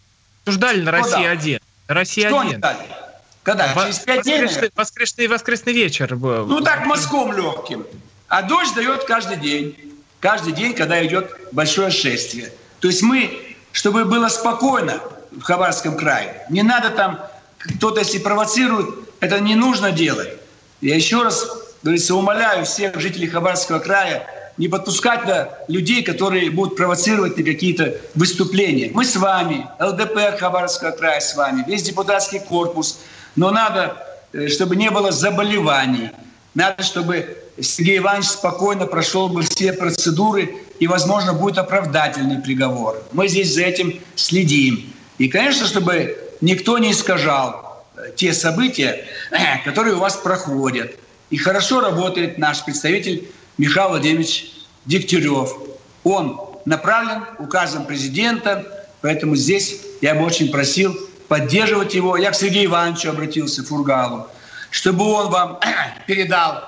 Обсуждали 0.44 0.82
на 0.82 0.92
России 0.92 1.26
один. 1.26 1.60
Россия 1.88 2.30
Что 2.30 2.42
один. 2.42 2.62
Дали? 2.62 2.78
Когда? 3.42 3.74
Во- 3.74 3.86
Через 3.86 4.00
пять 4.02 4.22
дней? 4.22 4.48
Воскресный, 4.76 5.28
воскресный 5.28 5.74
вечер. 5.74 6.16
Был. 6.16 6.46
Ну 6.46 6.62
так 6.62 6.86
мазком 6.86 7.36
легким. 7.36 7.88
А 8.28 8.44
дождь 8.44 8.76
дает 8.76 9.06
каждый 9.06 9.38
день. 9.38 9.76
Каждый 10.20 10.54
день, 10.54 10.76
когда 10.76 11.04
идет 11.04 11.36
большое 11.52 11.90
шествие. 11.90 12.54
То 12.80 12.90
есть 12.90 13.02
мы, 13.02 13.56
чтобы 13.72 14.06
было 14.06 14.28
спокойно 14.28 15.02
в 15.36 15.42
Хабаровском 15.42 15.98
крае, 15.98 16.46
не 16.50 16.64
надо 16.64 16.90
там, 16.90 17.20
кто-то 17.58 18.00
если 18.00 18.20
провоцирует, 18.20 18.90
это 19.20 19.40
не 19.40 19.56
нужно 19.56 19.92
делать. 19.92 20.30
Я 20.82 20.96
еще 20.96 21.24
раз 21.24 21.48
говорится, 21.84 22.16
умоляю 22.16 22.66
всех 22.66 23.00
жителей 23.00 23.28
Хабаровского 23.28 23.80
края 23.80 24.28
не 24.58 24.68
подпускать 24.68 25.26
да, 25.26 25.50
людей, 25.68 26.04
которые 26.04 26.50
будут 26.50 26.78
провоцировать 26.78 27.38
на 27.38 27.44
какие-то 27.44 27.96
выступления. 28.16 28.90
Мы 28.94 29.06
с 29.06 29.16
вами, 29.16 29.68
ЛДПР 29.80 30.38
Хабаровского 30.40 30.92
края 30.92 31.20
с 31.20 31.36
вами, 31.36 31.64
весь 31.68 31.84
депутатский 31.84 32.40
корпус. 32.40 33.00
Но 33.36 33.52
надо, 33.52 33.98
э, 34.32 34.48
чтобы 34.48 34.76
не 34.76 34.90
было 34.92 35.12
заболеваний. 35.12 36.12
Надо, 36.54 36.84
чтобы 36.84 37.38
Сергей 37.60 37.98
Иванович 37.98 38.28
спокойно 38.28 38.86
прошел 38.86 39.28
бы 39.28 39.42
все 39.42 39.74
процедуры 39.74 40.56
и, 40.80 40.88
возможно, 40.88 41.34
будет 41.34 41.58
оправдательный 41.58 42.42
приговор. 42.42 43.02
Мы 43.12 43.28
здесь 43.28 43.54
за 43.54 43.64
этим 43.64 44.00
следим. 44.16 44.94
И, 45.18 45.28
конечно, 45.28 45.66
чтобы 45.66 46.18
никто 46.42 46.78
не 46.78 46.92
искажал 46.92 47.86
э, 47.96 48.12
те 48.16 48.34
события, 48.34 49.06
которые 49.66 49.96
у 49.96 50.00
вас 50.00 50.18
проходят. 50.18 50.96
И 51.30 51.38
хорошо 51.38 51.82
работает 51.82 52.38
наш 52.38 52.64
представитель 52.64 53.30
Михаил 53.58 53.90
Владимирович 53.90 54.52
Дегтярев. 54.86 55.54
Он 56.04 56.40
направлен 56.66 57.24
указом 57.40 57.86
президента, 57.86 58.88
поэтому 59.02 59.36
здесь 59.36 59.82
я 60.02 60.16
бы 60.16 60.26
очень 60.26 60.52
просил 60.52 60.96
поддерживать 61.28 61.94
его. 61.94 62.18
Я 62.18 62.32
к 62.32 62.36
Сергею 62.36 62.66
Ивановичу 62.70 63.10
обратился, 63.10 63.64
Фургалу, 63.64 64.28
чтобы 64.70 65.06
он 65.06 65.30
вам 65.30 65.60
передал 66.08 66.64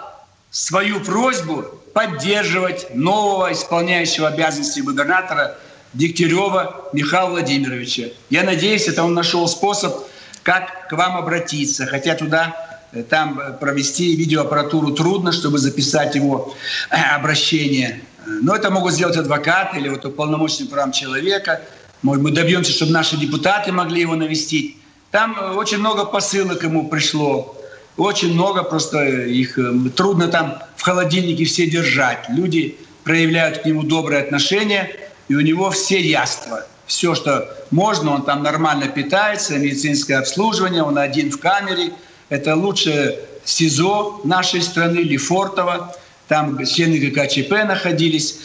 свою 0.50 1.02
просьбу 1.02 1.66
поддерживать 1.94 2.94
нового 2.96 3.52
исполняющего 3.52 4.30
обязанности 4.30 4.80
губернатора 4.80 5.58
Дегтярева 5.94 6.90
Михаила 6.94 7.30
Владимировича. 7.30 8.06
Я 8.30 8.44
надеюсь, 8.44 8.88
это 8.88 9.04
он 9.04 9.14
нашел 9.14 9.48
способ, 9.48 9.96
как 10.44 10.88
к 10.90 10.94
вам 10.94 11.18
обратиться. 11.18 11.86
Хотя 11.86 12.16
туда 12.16 12.68
Э, 12.94 13.04
там 13.04 13.40
э, 13.40 13.54
провести 13.54 14.16
видеоаппаратуру 14.16 14.92
трудно, 14.92 15.32
чтобы 15.32 15.58
записать 15.58 16.16
его 16.16 16.56
э, 16.90 16.96
обращение. 16.96 18.02
Но 18.26 18.56
это 18.56 18.70
могут 18.70 18.94
сделать 18.94 19.18
адвокаты 19.18 19.78
или 19.78 19.90
вот 19.90 20.06
уполномоченный 20.06 20.70
прав 20.70 20.94
человека. 20.94 21.62
Может, 22.02 22.24
мы 22.24 22.32
добьемся, 22.32 22.72
чтобы 22.72 22.92
наши 22.92 23.18
депутаты 23.18 23.72
могли 23.72 24.02
его 24.02 24.16
навестить. 24.16 24.78
Там 25.12 25.38
очень 25.58 25.78
много 25.78 26.06
посылок 26.06 26.64
ему 26.64 26.88
пришло. 26.90 27.56
Очень 27.96 28.34
много, 28.34 28.64
просто 28.64 29.04
их 29.04 29.58
трудно 29.96 30.28
там 30.28 30.60
в 30.76 30.84
холодильнике 30.84 31.46
все 31.46 31.68
держать. 31.68 32.26
Люди 32.30 32.78
проявляют 33.04 33.60
к 33.60 33.66
нему 33.66 33.84
доброе 33.84 34.22
отношение, 34.22 34.96
и 35.28 35.36
у 35.36 35.42
него 35.42 35.72
все 35.72 36.00
яства. 36.00 36.66
Все, 36.86 37.16
что 37.16 37.54
можно, 37.70 38.12
он 38.12 38.24
там 38.24 38.44
нормально 38.44 38.88
питается, 38.88 39.58
медицинское 39.58 40.16
обслуживание, 40.16 40.84
он 40.84 40.98
один 40.98 41.32
в 41.32 41.40
камере– 41.40 41.92
это 42.30 42.56
лучшее 42.56 43.20
СИЗО 43.46 44.22
нашей 44.24 44.62
страны, 44.62 45.00
Лефортово. 45.00 45.96
Там 46.28 46.64
члены 46.66 46.98
ГКЧП 46.98 47.52
находились. 47.66 48.40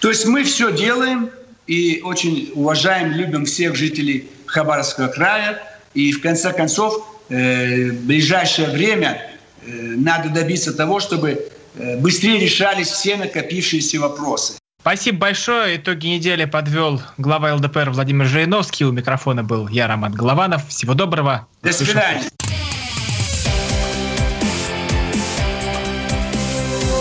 То 0.00 0.08
есть 0.08 0.26
мы 0.26 0.42
все 0.42 0.72
делаем 0.72 1.30
и 1.68 2.00
очень 2.02 2.50
уважаем, 2.54 3.12
любим 3.12 3.44
всех 3.44 3.76
жителей 3.76 4.28
Хабаровского 4.46 5.06
края. 5.08 5.62
И 5.94 6.10
в 6.10 6.20
конце 6.20 6.52
концов, 6.52 7.06
э, 7.28 7.90
в 7.90 8.06
ближайшее 8.06 8.70
время 8.70 9.30
э, 9.64 9.70
надо 9.70 10.30
добиться 10.30 10.72
того, 10.72 10.98
чтобы 10.98 11.48
э, 11.76 11.96
быстрее 11.98 12.40
решались 12.40 12.88
все 12.88 13.16
накопившиеся 13.16 14.00
вопросы. 14.00 14.54
Спасибо 14.80 15.18
большое. 15.18 15.76
Итоги 15.76 16.06
недели 16.06 16.44
подвел 16.44 17.02
глава 17.18 17.52
ЛДПР 17.54 17.90
Владимир 17.90 18.26
Жириновский. 18.26 18.84
У 18.84 18.92
микрофона 18.92 19.42
был 19.42 19.66
я, 19.68 19.88
Роман 19.88 20.12
Голованов. 20.12 20.68
Всего 20.68 20.94
доброго. 20.94 21.48
До 21.62 21.72
свидания. 21.72 22.22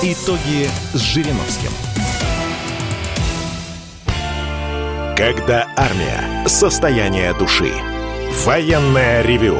Итоги 0.02 0.68
с 0.94 1.02
Жириновским. 1.02 1.70
Когда 5.16 5.68
армия. 5.78 6.48
Состояние 6.48 7.34
души. 7.36 7.72
Военное 8.44 9.22
ревю 9.22 9.60